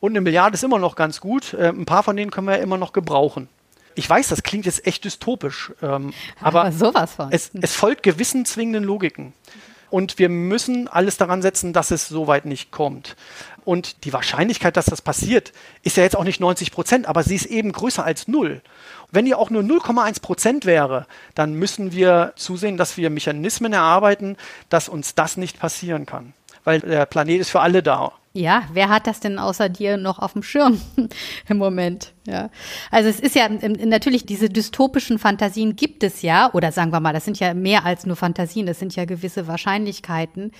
[0.00, 1.52] Und eine Milliarde ist immer noch ganz gut.
[1.52, 3.48] Äh, ein paar von denen können wir ja immer noch gebrauchen
[3.98, 7.32] ich weiß, das klingt jetzt echt dystopisch, ähm, aber, aber sowas von.
[7.32, 9.32] Es, es folgt gewissen zwingenden Logiken.
[9.90, 13.16] Und wir müssen alles daran setzen, dass es so weit nicht kommt.
[13.64, 17.34] Und die Wahrscheinlichkeit, dass das passiert, ist ja jetzt auch nicht 90 Prozent, aber sie
[17.34, 18.62] ist eben größer als null.
[19.10, 24.36] Wenn die auch nur 0,1 Prozent wäre, dann müssen wir zusehen, dass wir Mechanismen erarbeiten,
[24.68, 26.34] dass uns das nicht passieren kann.
[26.64, 28.12] Weil der Planet ist für alle da.
[28.38, 30.80] Ja, wer hat das denn außer dir noch auf dem Schirm
[31.48, 32.12] im Moment?
[32.24, 32.50] Ja.
[32.92, 37.12] Also es ist ja natürlich diese dystopischen Fantasien gibt es ja, oder sagen wir mal,
[37.12, 40.52] das sind ja mehr als nur Fantasien, das sind ja gewisse Wahrscheinlichkeiten.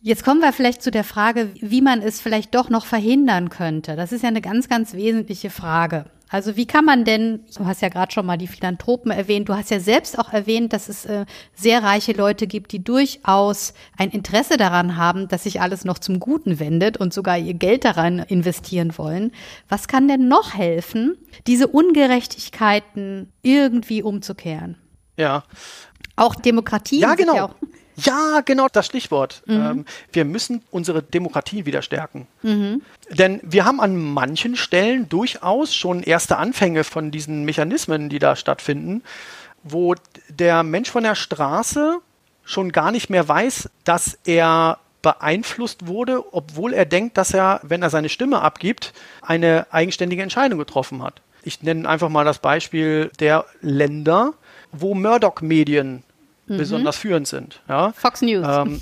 [0.00, 3.94] Jetzt kommen wir vielleicht zu der Frage, wie man es vielleicht doch noch verhindern könnte.
[3.94, 6.06] Das ist ja eine ganz, ganz wesentliche Frage.
[6.34, 9.54] Also wie kann man denn, du hast ja gerade schon mal die Philanthropen erwähnt, du
[9.54, 14.10] hast ja selbst auch erwähnt, dass es äh, sehr reiche Leute gibt, die durchaus ein
[14.10, 18.18] Interesse daran haben, dass sich alles noch zum Guten wendet und sogar ihr Geld daran
[18.18, 19.30] investieren wollen.
[19.68, 21.16] Was kann denn noch helfen,
[21.46, 24.76] diese Ungerechtigkeiten irgendwie umzukehren?
[25.16, 25.44] Ja.
[26.16, 26.98] Auch Demokratie.
[26.98, 27.36] Ja, genau.
[27.36, 27.54] Ja
[27.96, 29.42] ja, genau das Stichwort.
[29.46, 29.54] Mhm.
[29.54, 32.26] Ähm, wir müssen unsere Demokratie wieder stärken.
[32.42, 32.82] Mhm.
[33.10, 38.36] Denn wir haben an manchen Stellen durchaus schon erste Anfänge von diesen Mechanismen, die da
[38.36, 39.02] stattfinden,
[39.62, 39.94] wo
[40.28, 41.98] der Mensch von der Straße
[42.44, 47.82] schon gar nicht mehr weiß, dass er beeinflusst wurde, obwohl er denkt, dass er, wenn
[47.82, 51.20] er seine Stimme abgibt, eine eigenständige Entscheidung getroffen hat.
[51.42, 54.32] Ich nenne einfach mal das Beispiel der Länder,
[54.72, 56.02] wo Murdoch-Medien
[56.46, 56.56] mhm.
[56.56, 57.60] besonders führend sind.
[57.68, 57.92] Ja?
[57.92, 58.46] Fox News.
[58.48, 58.80] Ähm,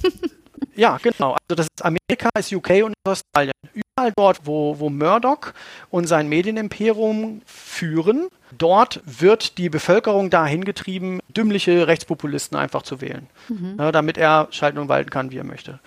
[0.74, 1.32] ja, genau.
[1.32, 3.52] Also das ist Amerika, ist UK und Australien.
[3.74, 5.52] Überall dort, wo, wo Murdoch
[5.90, 13.26] und sein Medienimperium führen, dort wird die Bevölkerung dahin getrieben, dümmliche Rechtspopulisten einfach zu wählen,
[13.48, 13.76] mhm.
[13.78, 15.80] ja, damit er schalten und walten kann, wie er möchte.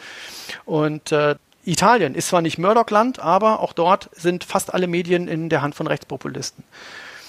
[0.65, 5.49] Und äh, Italien ist zwar nicht Murdoch-Land, aber auch dort sind fast alle Medien in
[5.49, 6.63] der Hand von Rechtspopulisten.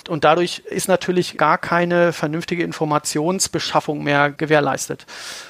[0.09, 5.07] Und dadurch ist natürlich gar keine vernünftige Informationsbeschaffung mehr gewährleistet.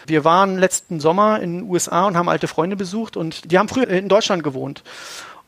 [0.06, 3.68] Wir waren letzten Sommer in den USA und haben alte Freunde besucht und die haben
[3.68, 4.82] früher in Deutschland gewohnt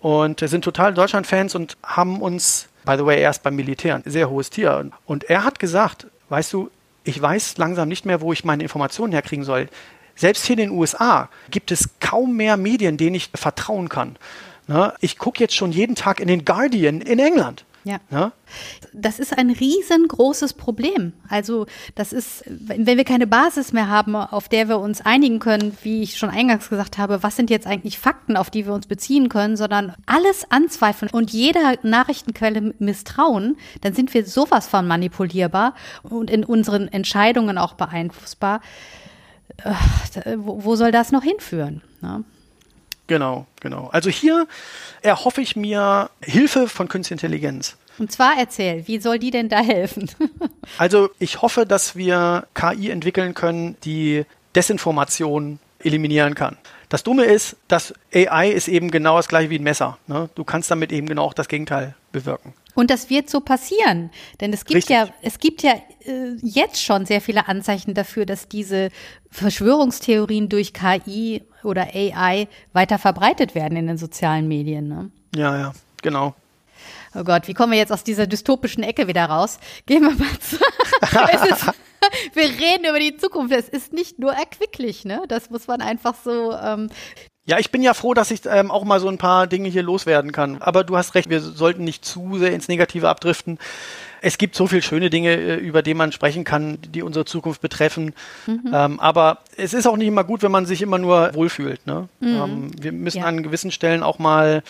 [0.01, 4.31] und sind total Deutschland-Fans und haben uns, by the way, erst beim Militär, ein sehr
[4.31, 4.91] hohes Tier.
[5.07, 6.71] Und er hat gesagt, weißt du,
[7.05, 9.69] ich weiß langsam nicht mehr, wo ich meine Informationen herkriegen soll.
[10.15, 14.17] Selbst hier in den USA gibt es kaum mehr Medien, denen ich vertrauen kann.
[14.67, 14.93] Ne?
[15.01, 17.65] Ich gucke jetzt schon jeden Tag in den Guardian in England.
[17.89, 18.01] Ja.
[18.11, 18.33] ja.
[18.93, 21.15] Das ist ein riesengroßes Problem.
[21.27, 21.65] Also
[21.95, 26.03] das ist, wenn wir keine Basis mehr haben, auf der wir uns einigen können, wie
[26.03, 29.31] ich schon eingangs gesagt habe, was sind jetzt eigentlich Fakten, auf die wir uns beziehen
[29.31, 36.31] können, sondern alles anzweifeln und jeder Nachrichtenquelle misstrauen, dann sind wir sowas von manipulierbar und
[36.31, 38.61] in unseren Entscheidungen auch beeinflussbar.
[39.65, 41.81] Äh, wo soll das noch hinführen?
[42.03, 42.23] Ne?
[43.09, 43.89] Genau, genau.
[43.91, 44.47] Also hier
[45.03, 47.77] erhoffe ich mir Hilfe von Künstliche Intelligenz.
[47.99, 50.09] Und zwar erzähl, wie soll die denn da helfen?
[50.79, 56.57] also ich hoffe, dass wir KI entwickeln können, die Desinformation eliminieren kann.
[56.89, 59.99] Das Dumme ist, dass AI ist eben genau das gleiche wie ein Messer.
[60.07, 60.29] Ne?
[60.35, 62.55] Du kannst damit eben genau auch das Gegenteil bewirken.
[62.79, 64.95] Und das wird so passieren, denn es gibt Richtig.
[64.95, 65.73] ja, es gibt ja
[66.07, 68.91] äh, jetzt schon sehr viele Anzeichen dafür, dass diese
[69.33, 74.87] Verschwörungstheorien durch KI oder AI weiter verbreitet werden in den sozialen Medien.
[74.87, 75.11] Ne?
[75.35, 75.73] Ja, ja,
[76.03, 76.37] genau.
[77.17, 79.59] Oh Gott, wie kommen wir jetzt aus dieser dystopischen Ecke wieder raus?
[79.87, 80.55] Gehen wir mal zu.
[80.55, 81.67] ist,
[82.35, 83.53] wir reden über die Zukunft.
[83.57, 85.25] Es ist nicht nur erquicklich, ne?
[85.27, 86.53] Das muss man einfach so.
[86.53, 86.91] Ähm,
[87.49, 89.83] ja, ich bin ja froh, dass ich ähm, auch mal so ein paar Dinge hier
[89.83, 90.61] loswerden kann.
[90.61, 93.59] Aber du hast recht, wir sollten nicht zu sehr ins Negative abdriften.
[94.21, 97.63] Es gibt so viele schöne Dinge, äh, über die man sprechen kann, die unsere Zukunft
[97.63, 98.13] betreffen.
[98.47, 98.71] Mhm.
[98.71, 101.87] Ähm, aber es ist auch nicht immer gut, wenn man sich immer nur wohlfühlt.
[101.87, 102.11] Ne?
[102.21, 102.29] Mhm.
[102.29, 103.25] Ähm, wir müssen ja.
[103.25, 104.63] an gewissen Stellen auch mal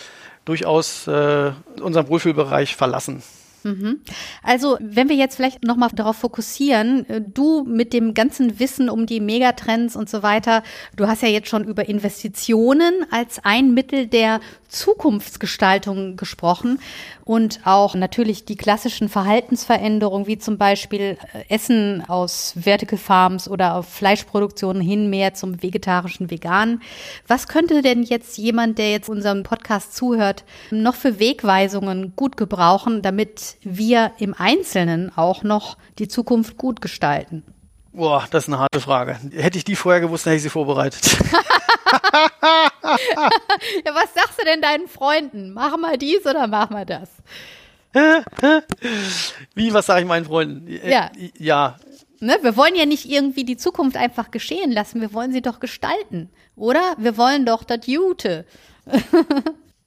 [0.45, 1.51] durchaus äh,
[1.81, 3.21] unseren Wohlfühlbereich verlassen.
[3.63, 4.01] Mhm.
[4.43, 9.05] Also, wenn wir jetzt vielleicht nochmal darauf fokussieren, äh, du mit dem ganzen Wissen um
[9.05, 10.63] die Megatrends und so weiter,
[10.95, 14.39] du hast ja jetzt schon über Investitionen als ein Mittel der
[14.69, 16.79] Zukunftsgestaltung gesprochen
[17.25, 23.75] und auch natürlich die klassischen Verhaltensveränderungen, wie zum Beispiel äh, Essen aus Vertical Farms oder
[23.75, 26.81] auf Fleischproduktionen hin mehr zum vegetarischen Vegan.
[27.27, 33.01] Was könnte denn jetzt jemand, der jetzt unserem Podcast zuhört, noch für Wegweisungen gut gebrauchen,
[33.01, 37.43] damit wir im Einzelnen auch noch die Zukunft gut gestalten?
[37.91, 39.17] Boah, das ist eine harte Frage.
[39.33, 41.01] Hätte ich die vorher gewusst, dann hätte ich sie vorbereitet.
[43.85, 45.53] ja, was sagst du denn deinen Freunden?
[45.53, 47.09] Mach mal dies oder mach mal das?
[49.55, 50.67] Wie, was sage ich meinen Freunden?
[50.67, 51.11] Äh, ja.
[51.37, 51.77] Ja.
[52.19, 55.59] Ne, wir wollen ja nicht irgendwie die Zukunft einfach geschehen lassen, wir wollen sie doch
[55.59, 56.95] gestalten, oder?
[56.97, 58.45] Wir wollen doch das Jute.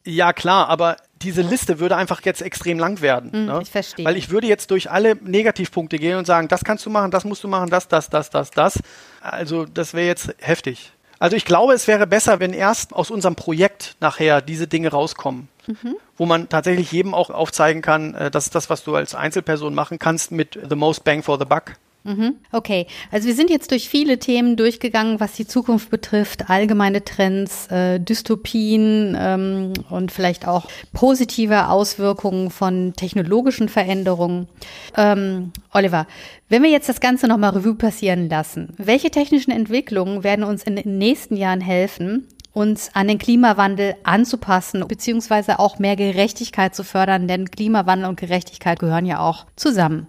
[0.04, 3.30] ja, klar, aber diese Liste würde einfach jetzt extrem lang werden.
[3.32, 3.60] Mm, ne?
[3.62, 4.04] Ich verstehe.
[4.04, 7.24] Weil ich würde jetzt durch alle Negativpunkte gehen und sagen, das kannst du machen, das
[7.24, 8.78] musst du machen, das, das, das, das, das.
[9.20, 10.92] Also das wäre jetzt heftig.
[11.18, 15.46] Also ich glaube, es wäre besser, wenn erst aus unserem Projekt nachher diese Dinge rauskommen,
[15.68, 15.94] mhm.
[16.16, 19.72] wo man tatsächlich jedem auch aufzeigen kann, äh, das ist das, was du als Einzelperson
[19.72, 21.74] machen kannst mit the most bang for the buck.
[22.04, 22.36] Mhm.
[22.50, 27.68] Okay, also wir sind jetzt durch viele Themen durchgegangen, was die Zukunft betrifft, allgemeine Trends,
[27.68, 34.48] äh, Dystopien ähm, und vielleicht auch positive Auswirkungen von technologischen Veränderungen.
[34.96, 36.08] Ähm, Oliver,
[36.48, 40.74] wenn wir jetzt das Ganze nochmal Revue passieren lassen, welche technischen Entwicklungen werden uns in
[40.74, 47.28] den nächsten Jahren helfen, uns an den Klimawandel anzupassen, beziehungsweise auch mehr Gerechtigkeit zu fördern,
[47.28, 50.08] denn Klimawandel und Gerechtigkeit gehören ja auch zusammen.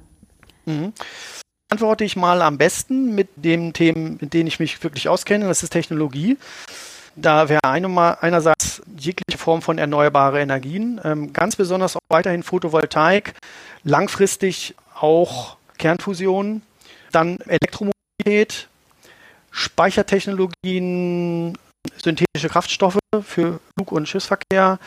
[0.66, 0.92] Mhm
[1.74, 5.48] antworte ich mal am besten mit den Themen, mit denen ich mich wirklich auskenne.
[5.48, 6.38] Das ist Technologie.
[7.16, 13.34] Da wäre eine, einerseits jegliche Form von erneuerbare Energien, ähm, ganz besonders auch weiterhin Photovoltaik,
[13.84, 16.62] langfristig auch Kernfusion,
[17.12, 18.68] dann Elektromobilität,
[19.50, 21.58] Speichertechnologien,
[21.98, 24.78] synthetische Kraftstoffe für Flug- und Schiffsverkehr,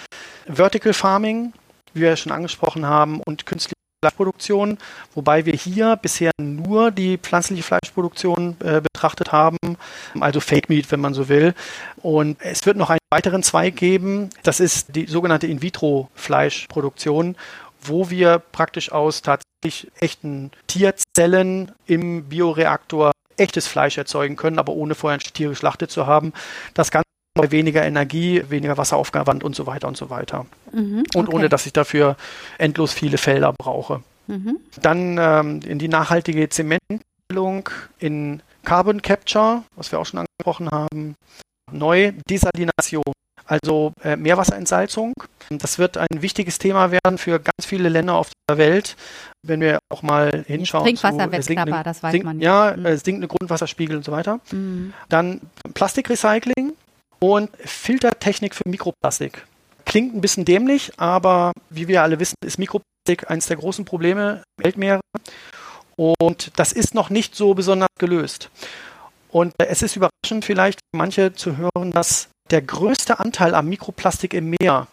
[0.47, 1.53] Vertical Farming,
[1.95, 3.75] wie wir schon angesprochen haben, und künstliche
[4.07, 4.79] Fleischproduktion,
[5.15, 9.59] wobei wir hier bisher nur die pflanzliche Fleischproduktion äh, betrachtet haben,
[10.21, 11.55] also Fake Meat, wenn man so will.
[12.03, 17.37] Und es wird noch einen weiteren Zweig geben, das ist die sogenannte In-vitro-Fleischproduktion,
[17.83, 24.95] wo wir praktisch aus tatsächlich echten Tierzellen im Bioreaktor echtes Fleisch erzeugen können, aber ohne
[24.95, 26.33] vorher ein Tier geschlachtet zu haben.
[26.75, 30.47] Das Ganze bei weniger Energie, weniger Wasseraufwand und so weiter und so weiter.
[30.73, 31.19] Mhm, okay.
[31.19, 32.17] Und ohne, dass ich dafür
[32.59, 34.03] endlos viele Felder brauche.
[34.27, 34.59] Mhm.
[34.81, 37.69] Dann ähm, in die nachhaltige Zementstellung,
[37.99, 41.15] in Carbon Capture, was wir auch schon angesprochen haben.
[41.71, 43.05] Neu Desalination.
[43.49, 45.13] Also äh, Meerwasserentsalzung.
[45.51, 48.97] Das wird ein wichtiges Thema werden für ganz viele Länder auf der Welt.
[49.47, 50.85] Wenn wir auch mal hinschauen.
[50.85, 52.41] Trinkwasser wird knapper, das weiß sinkt, man.
[52.41, 52.87] Ja, mhm.
[52.87, 54.41] es sinkt eine Grundwasserspiegel und so weiter.
[54.51, 54.93] Mhm.
[55.09, 55.41] Dann
[55.75, 56.73] Plastikrecycling
[57.19, 59.47] und Filtertechnik für Mikroplastik.
[59.85, 64.43] Klingt ein bisschen dämlich, aber wie wir alle wissen, ist Mikroplastik eines der großen Probleme
[64.59, 65.01] im Weltmeere.
[65.97, 68.51] Und das ist noch nicht so besonders gelöst.
[69.31, 74.35] Und es ist überraschend vielleicht für manche zu hören, dass der größte Anteil am Mikroplastik
[74.35, 74.87] im Meer,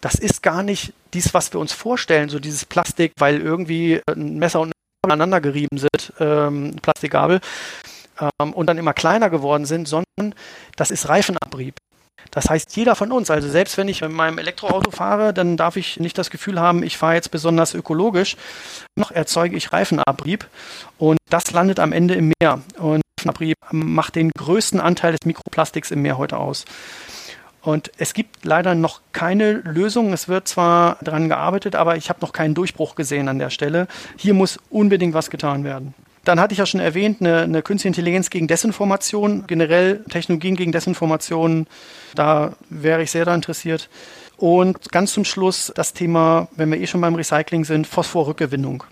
[0.00, 4.38] das ist gar nicht dies, was wir uns vorstellen, so dieses Plastik, weil irgendwie ein
[4.38, 4.72] Messer und
[5.04, 7.40] aneinander gerieben sind, ähm, Plastikgabel,
[8.20, 10.34] ähm, und dann immer kleiner geworden sind, sondern
[10.76, 11.76] das ist Reifenabrieb.
[12.30, 15.76] Das heißt, jeder von uns, also selbst wenn ich mit meinem Elektroauto fahre, dann darf
[15.76, 18.36] ich nicht das Gefühl haben, ich fahre jetzt besonders ökologisch,
[18.96, 20.46] noch erzeuge ich Reifenabrieb
[20.98, 22.62] und das landet am Ende im Meer.
[22.78, 26.64] Und Reifenabrieb macht den größten Anteil des Mikroplastiks im Meer heute aus.
[27.62, 30.12] Und es gibt leider noch keine Lösung.
[30.12, 33.88] Es wird zwar daran gearbeitet, aber ich habe noch keinen Durchbruch gesehen an der Stelle.
[34.18, 35.94] Hier muss unbedingt was getan werden.
[36.24, 40.72] Dann hatte ich ja schon erwähnt, eine, eine künstliche Intelligenz gegen Desinformation, generell Technologien gegen
[40.72, 41.66] Desinformation.
[42.14, 43.88] Da wäre ich sehr daran interessiert.
[44.36, 48.84] Und ganz zum Schluss das Thema, wenn wir eh schon beim Recycling sind, Phosphorrückgewinnung.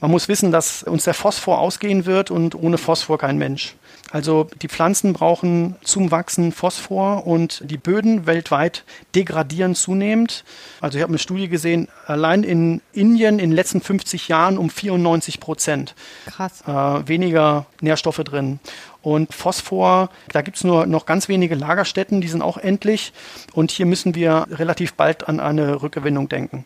[0.00, 3.74] Man muss wissen, dass uns der Phosphor ausgehen wird und ohne Phosphor kein Mensch.
[4.14, 8.84] Also die Pflanzen brauchen zum Wachsen Phosphor und die Böden weltweit
[9.14, 10.44] degradieren zunehmend.
[10.80, 14.70] Also ich habe eine Studie gesehen, allein in Indien in den letzten 50 Jahren um
[14.70, 15.96] 94 Prozent.
[16.26, 16.62] Krass.
[16.66, 18.60] Äh, weniger Nährstoffe drin.
[19.02, 23.12] Und Phosphor, da gibt es nur noch ganz wenige Lagerstätten, die sind auch endlich.
[23.52, 26.64] Und hier müssen wir relativ bald an eine Rückgewinnung denken.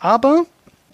[0.00, 0.46] Aber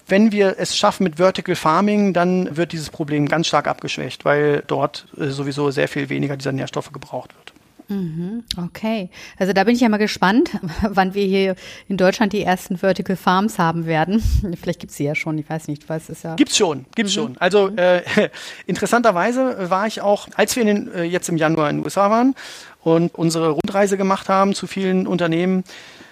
[0.07, 4.63] wenn wir es schaffen mit Vertical Farming, dann wird dieses Problem ganz stark abgeschwächt, weil
[4.67, 7.55] dort äh, sowieso sehr viel weniger dieser Nährstoffe gebraucht wird.
[7.89, 10.51] Mhm, okay, also da bin ich ja mal gespannt,
[10.89, 11.55] wann wir hier
[11.89, 14.23] in Deutschland die ersten Vertical Farms haben werden.
[14.61, 16.35] Vielleicht gibt es sie ja schon, ich weiß nicht, was ist ja.
[16.37, 17.21] Gibt's schon, gibt's mhm.
[17.21, 17.39] schon.
[17.39, 18.03] Also äh,
[18.67, 22.11] interessanterweise war ich auch, als wir in den, äh, jetzt im Januar in den USA
[22.11, 22.35] waren
[22.83, 25.65] und unsere Rundreise gemacht haben zu vielen Unternehmen,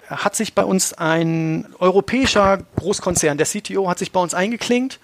[0.08, 5.00] hat sich bei uns ein europäischer Großkonzern, der CTO, hat sich bei uns eingeklinkt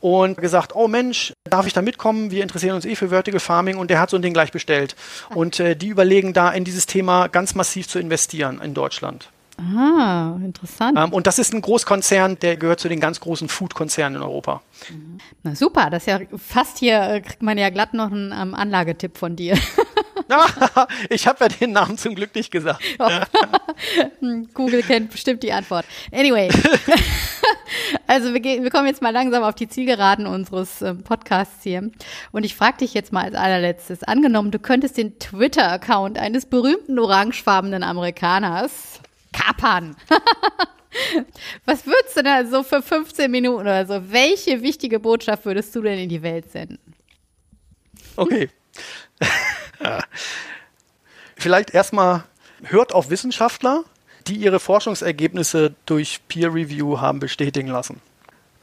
[0.00, 2.30] und gesagt, oh Mensch, darf ich da mitkommen?
[2.30, 4.96] Wir interessieren uns eh für Vertical Farming und der hat so ein Ding gleich bestellt.
[5.34, 9.28] Und äh, die überlegen da in dieses Thema ganz massiv zu investieren in Deutschland.
[9.58, 10.98] Ah, interessant.
[10.98, 14.62] Ähm, und das ist ein Großkonzern, der gehört zu den ganz großen Food-Konzernen in Europa.
[15.42, 18.54] Na super, das ist ja fast hier, äh, kriegt man ja glatt noch einen ähm,
[18.54, 19.56] Anlagetipp von dir.
[21.08, 22.82] ich habe ja den Namen zum Glück nicht gesagt.
[24.54, 25.84] Google kennt bestimmt die Antwort.
[26.12, 26.48] Anyway.
[28.06, 31.90] also wir, gehen, wir kommen jetzt mal langsam auf die Zielgeraden unseres äh, Podcasts hier.
[32.32, 34.02] Und ich frage dich jetzt mal als allerletztes.
[34.04, 39.00] Angenommen, du könntest den Twitter-Account eines berühmten orangefarbenen Amerikaners
[39.32, 39.96] kapern.
[41.64, 44.12] Was würdest du denn so für 15 Minuten oder so?
[44.12, 46.78] Welche wichtige Botschaft würdest du denn in die Welt senden?
[48.16, 48.50] Okay.
[51.36, 52.24] Vielleicht erstmal
[52.64, 53.84] hört auf Wissenschaftler,
[54.26, 58.00] die ihre Forschungsergebnisse durch Peer Review haben bestätigen lassen.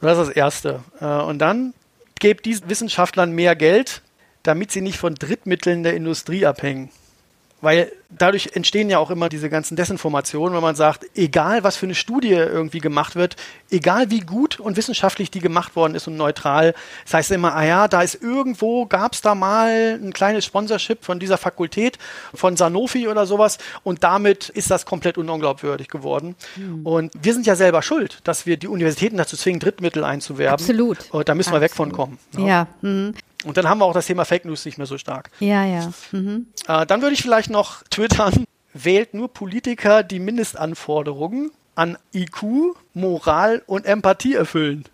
[0.00, 0.82] Das ist das Erste.
[1.00, 1.74] Äh, und dann
[2.18, 4.02] gebt diesen Wissenschaftlern mehr Geld,
[4.42, 6.90] damit sie nicht von Drittmitteln der Industrie abhängen.
[7.60, 11.86] Weil dadurch entstehen ja auch immer diese ganzen Desinformationen, wenn man sagt, egal was für
[11.86, 13.36] eine Studie irgendwie gemacht wird,
[13.70, 17.64] egal wie gut und wissenschaftlich die gemacht worden ist und neutral, das heißt immer, ah
[17.64, 21.98] ja, da ist irgendwo, gab es da mal ein kleines Sponsorship von dieser Fakultät,
[22.34, 26.34] von Sanofi oder sowas und damit ist das komplett unglaubwürdig geworden.
[26.56, 26.86] Mhm.
[26.86, 30.54] Und wir sind ja selber schuld, dass wir die Universitäten dazu zwingen, Drittmittel einzuwerben.
[30.54, 30.98] Absolut.
[31.10, 32.18] Und da müssen wir weg von kommen.
[32.36, 32.46] Ja.
[32.46, 32.66] ja.
[32.80, 33.14] Mhm.
[33.44, 35.30] Und dann haben wir auch das Thema Fake News nicht mehr so stark.
[35.40, 35.92] Ja, ja.
[36.12, 36.46] Mhm.
[36.66, 43.62] Äh, dann würde ich vielleicht noch twittern, wählt nur Politiker, die Mindestanforderungen an IQ, Moral
[43.66, 44.84] und Empathie erfüllen.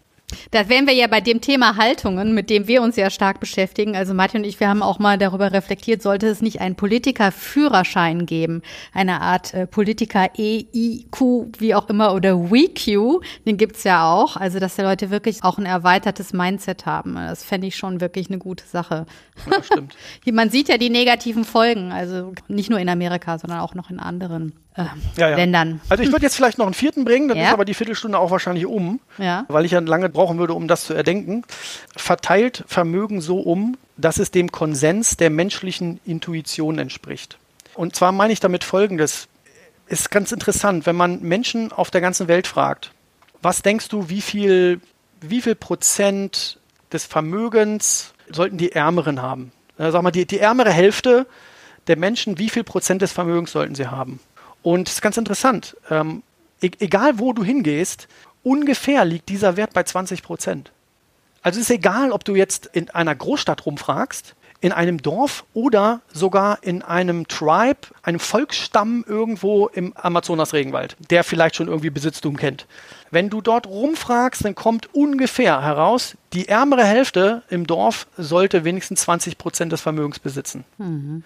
[0.51, 3.95] Da wären wir ja bei dem Thema Haltungen, mit dem wir uns ja stark beschäftigen.
[3.95, 8.27] Also Martin und ich, wir haben auch mal darüber reflektiert, sollte es nicht einen Politikerführerschein
[8.27, 8.63] geben,
[8.93, 14.37] eine Art äh, Politiker EIQ, wie auch immer, oder WeQ, den gibt's ja auch.
[14.37, 17.15] Also dass die Leute wirklich auch ein erweitertes Mindset haben.
[17.15, 19.07] Das fände ich schon wirklich eine gute Sache.
[19.51, 19.95] Ja, stimmt.
[20.33, 24.01] Man sieht ja die negativen Folgen, also nicht nur in Amerika, sondern auch noch in
[24.01, 24.85] anderen äh,
[25.17, 25.37] ja, ja.
[25.37, 25.81] Ländern.
[25.89, 27.47] Also ich würde jetzt vielleicht noch einen vierten bringen, dann ja.
[27.47, 29.01] ist aber die Viertelstunde auch wahrscheinlich um,
[29.49, 31.45] weil ich ja lange brauchen würde, um das zu erdenken.
[31.97, 37.39] Verteilt Vermögen so um, dass es dem Konsens der menschlichen Intuition entspricht.
[37.75, 39.29] Und zwar meine ich damit Folgendes.
[39.89, 42.91] Ist ganz interessant, wenn man Menschen auf der ganzen Welt fragt,
[43.41, 44.81] was denkst du, wie viel,
[45.21, 46.59] wie viel Prozent
[46.93, 49.53] des Vermögens sollten die Ärmeren haben?
[49.79, 51.27] Sag mal, die, die ärmere Hälfte
[51.87, 54.19] der Menschen, wie viel Prozent des Vermögens sollten sie haben?
[54.67, 55.77] Und es ist ganz interessant.
[55.91, 56.25] Ähm,
[56.61, 58.09] e egal wo du hingehst,
[58.43, 60.73] ungefähr liegt dieser Wert bei 20 Prozent.
[61.41, 66.01] Also es ist egal, ob du jetzt in einer Großstadt rumfragst, in einem Dorf oder
[66.13, 72.67] sogar in einem Tribe, einem Volksstamm irgendwo im Amazonas-Regenwald, der vielleicht schon irgendwie Besitztum kennt.
[73.13, 79.03] Wenn du dort rumfragst, dann kommt ungefähr heraus, die ärmere Hälfte im Dorf sollte wenigstens
[79.03, 80.65] 20 Prozent des Vermögens besitzen.
[80.79, 81.23] Mhm.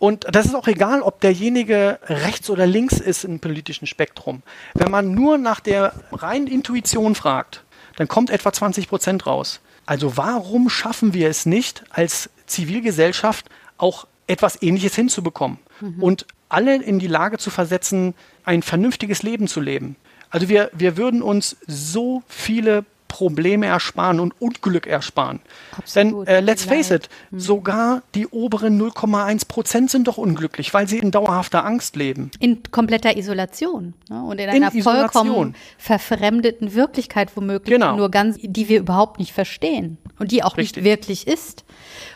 [0.00, 4.42] Und das ist auch egal, ob derjenige rechts oder links ist im politischen Spektrum.
[4.72, 7.64] Wenn man nur nach der reinen Intuition fragt,
[7.96, 9.60] dann kommt etwa 20 Prozent raus.
[9.84, 16.02] Also warum schaffen wir es nicht, als Zivilgesellschaft auch etwas Ähnliches hinzubekommen mhm.
[16.02, 19.96] und alle in die Lage zu versetzen, ein vernünftiges Leben zu leben?
[20.30, 25.40] Also wir, wir würden uns so viele Probleme ersparen und Unglück ersparen.
[25.76, 26.28] Absolut.
[26.28, 27.40] Denn äh, let's face it, hm.
[27.40, 32.30] sogar die oberen 0,1 Prozent sind doch unglücklich, weil sie in dauerhafter Angst leben.
[32.38, 34.22] In kompletter Isolation ne?
[34.22, 35.10] und in, in einer Isolation.
[35.10, 37.96] vollkommen verfremdeten Wirklichkeit womöglich, genau.
[37.96, 40.76] nur ganz, die wir überhaupt nicht verstehen und die auch Richtig.
[40.76, 41.64] nicht wirklich ist.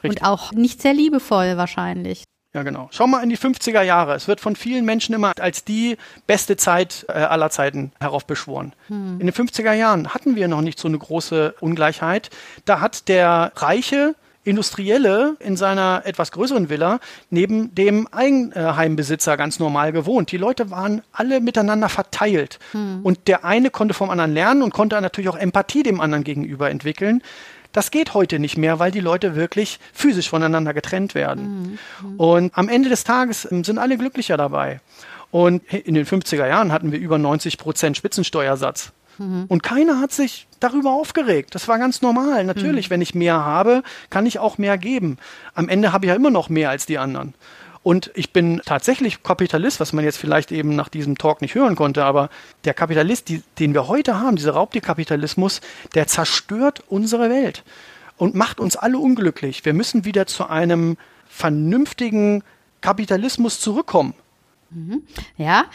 [0.04, 0.22] Richtig.
[0.22, 2.23] Und auch nicht sehr liebevoll wahrscheinlich.
[2.54, 2.88] Ja, genau.
[2.92, 4.14] Schau mal in die 50er Jahre.
[4.14, 5.96] Es wird von vielen Menschen immer als die
[6.28, 8.74] beste Zeit äh, aller Zeiten heraufbeschworen.
[8.86, 9.20] Hm.
[9.20, 12.30] In den 50er Jahren hatten wir noch nicht so eine große Ungleichheit.
[12.64, 17.00] Da hat der reiche Industrielle in seiner etwas größeren Villa
[17.30, 20.30] neben dem Eigenheimbesitzer ganz normal gewohnt.
[20.30, 22.60] Die Leute waren alle miteinander verteilt.
[22.70, 23.00] Hm.
[23.02, 26.70] Und der eine konnte vom anderen lernen und konnte natürlich auch Empathie dem anderen gegenüber
[26.70, 27.20] entwickeln.
[27.74, 31.78] Das geht heute nicht mehr, weil die Leute wirklich physisch voneinander getrennt werden.
[32.02, 32.16] Mhm.
[32.16, 34.80] Und am Ende des Tages ähm, sind alle glücklicher dabei.
[35.30, 38.92] Und in den 50er Jahren hatten wir über 90 Prozent Spitzensteuersatz.
[39.18, 39.46] Mhm.
[39.48, 41.56] Und keiner hat sich darüber aufgeregt.
[41.56, 42.44] Das war ganz normal.
[42.44, 42.90] Natürlich, mhm.
[42.90, 45.18] wenn ich mehr habe, kann ich auch mehr geben.
[45.54, 47.34] Am Ende habe ich ja immer noch mehr als die anderen.
[47.84, 51.76] Und ich bin tatsächlich Kapitalist, was man jetzt vielleicht eben nach diesem Talk nicht hören
[51.76, 52.30] konnte, aber
[52.64, 55.60] der Kapitalist, die, den wir heute haben, dieser Raubtierkapitalismus,
[55.94, 57.62] der zerstört unsere Welt
[58.16, 59.66] und macht uns alle unglücklich.
[59.66, 60.96] Wir müssen wieder zu einem
[61.28, 62.42] vernünftigen
[62.80, 64.14] Kapitalismus zurückkommen.
[64.70, 65.02] Mhm.
[65.36, 65.66] Ja,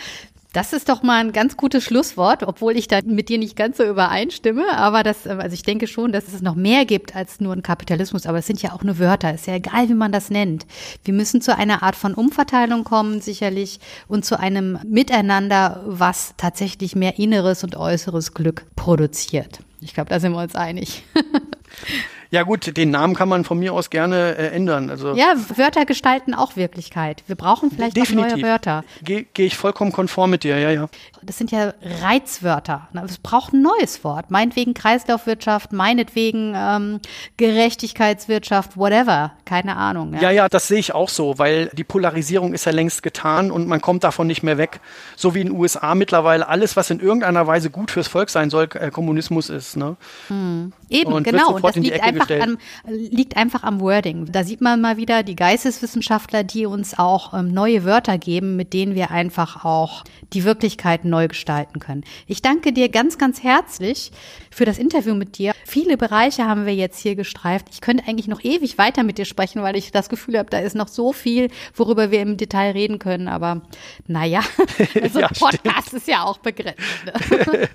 [0.51, 3.77] das ist doch mal ein ganz gutes Schlusswort, obwohl ich da mit dir nicht ganz
[3.77, 4.65] so übereinstimme.
[4.75, 8.25] Aber das, also ich denke schon, dass es noch mehr gibt als nur ein Kapitalismus.
[8.25, 9.33] Aber es sind ja auch nur Wörter.
[9.33, 10.65] Ist ja egal, wie man das nennt.
[11.03, 16.95] Wir müssen zu einer Art von Umverteilung kommen, sicherlich, und zu einem Miteinander, was tatsächlich
[16.95, 19.59] mehr inneres und äußeres Glück produziert.
[19.81, 21.03] Ich glaube, da sind wir uns einig.
[22.31, 24.91] Ja gut, den Namen kann man von mir aus gerne äh, ändern.
[24.91, 27.23] Also ja, Wörter gestalten auch Wirklichkeit.
[27.25, 28.33] Wir brauchen vielleicht Definitiv.
[28.33, 28.83] neue Wörter.
[29.03, 30.89] Gehe geh ich vollkommen konform mit dir, ja, ja.
[31.23, 32.87] Das sind ja Reizwörter.
[33.03, 34.29] Es braucht ein neues Wort.
[34.29, 36.99] Meinetwegen Kreislaufwirtschaft, meinetwegen ähm,
[37.37, 39.31] Gerechtigkeitswirtschaft, whatever.
[39.45, 40.13] Keine Ahnung.
[40.13, 40.21] Ja.
[40.21, 43.67] ja, ja, das sehe ich auch so, weil die Polarisierung ist ja längst getan und
[43.67, 44.81] man kommt davon nicht mehr weg.
[45.15, 48.51] So wie in den USA mittlerweile alles, was in irgendeiner Weise gut fürs Volk sein
[48.51, 49.77] soll, äh, Kommunismus ist.
[49.77, 49.97] Ne?
[50.27, 50.73] Hm.
[50.89, 51.55] Eben, und genau.
[51.55, 52.57] Und das liegt einfach, am,
[52.87, 54.31] liegt einfach am Wording.
[54.31, 58.73] Da sieht man mal wieder die Geisteswissenschaftler, die uns auch ähm, neue Wörter geben, mit
[58.73, 60.03] denen wir einfach auch
[60.33, 62.03] die Wirklichkeit neu gestalten können.
[62.27, 64.11] Ich danke dir ganz, ganz herzlich
[64.51, 65.53] für das Interview mit dir.
[65.65, 67.67] Viele Bereiche haben wir jetzt hier gestreift.
[67.71, 70.59] Ich könnte eigentlich noch ewig weiter mit dir sprechen, weil ich das Gefühl habe, da
[70.59, 73.27] ist noch so viel, worüber wir im Detail reden können.
[73.27, 73.61] Aber
[74.07, 74.41] naja,
[75.01, 75.93] also ja, Podcast stimmt.
[75.93, 76.79] ist ja auch begrenzt.
[77.05, 77.13] Ne?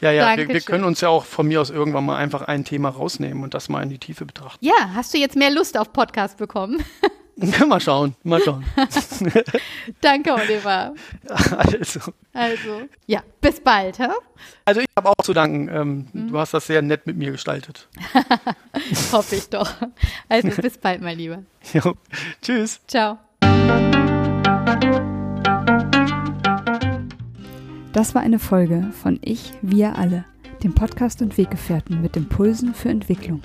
[0.00, 2.64] ja, ja, wir, wir, können uns ja auch von mir aus irgendwann mal einfach ein
[2.64, 4.64] Thema rausnehmen und das mal in die Tiefe betrachten.
[4.64, 6.84] Ja, hast du jetzt mehr Lust auf Podcast bekommen?
[7.66, 8.64] mal schauen, mal schauen.
[10.00, 10.94] Danke, Oliver.
[11.28, 12.00] Also.
[12.32, 13.98] Also, ja, bis bald.
[13.98, 14.08] Hä?
[14.64, 15.68] Also ich habe auch zu danken.
[15.68, 16.28] Ähm, hm.
[16.28, 17.88] Du hast das sehr nett mit mir gestaltet.
[19.12, 19.70] Hoffe ich doch.
[20.28, 21.42] Also bis bald, mein Lieber.
[21.72, 21.94] Jo.
[22.40, 22.80] Tschüss.
[22.86, 23.18] Ciao.
[27.92, 30.24] Das war eine Folge von Ich, wir alle,
[30.62, 33.42] dem Podcast und Weggefährten mit Impulsen für Entwicklung.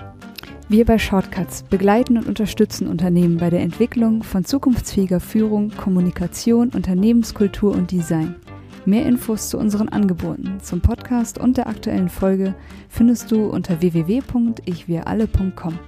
[0.71, 7.71] Wir bei Shortcuts begleiten und unterstützen Unternehmen bei der Entwicklung von zukunftsfähiger Führung, Kommunikation, Unternehmenskultur
[7.71, 8.35] und Design.
[8.85, 12.53] Mehr Infos zu unseren Angeboten, zum Podcast und der aktuellen Folge
[12.87, 15.79] findest du unter www.ichwiralle.com.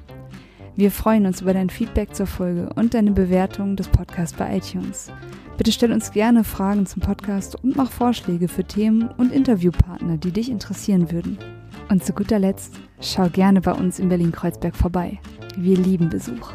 [0.76, 5.12] Wir freuen uns über dein Feedback zur Folge und deine Bewertung des Podcasts bei iTunes.
[5.58, 10.32] Bitte stell uns gerne Fragen zum Podcast und mach Vorschläge für Themen und Interviewpartner, die
[10.32, 11.38] dich interessieren würden.
[11.90, 15.20] Und zu guter Letzt, Schau gerne bei uns in Berlin-Kreuzberg vorbei.
[15.58, 16.54] Wir lieben Besuch.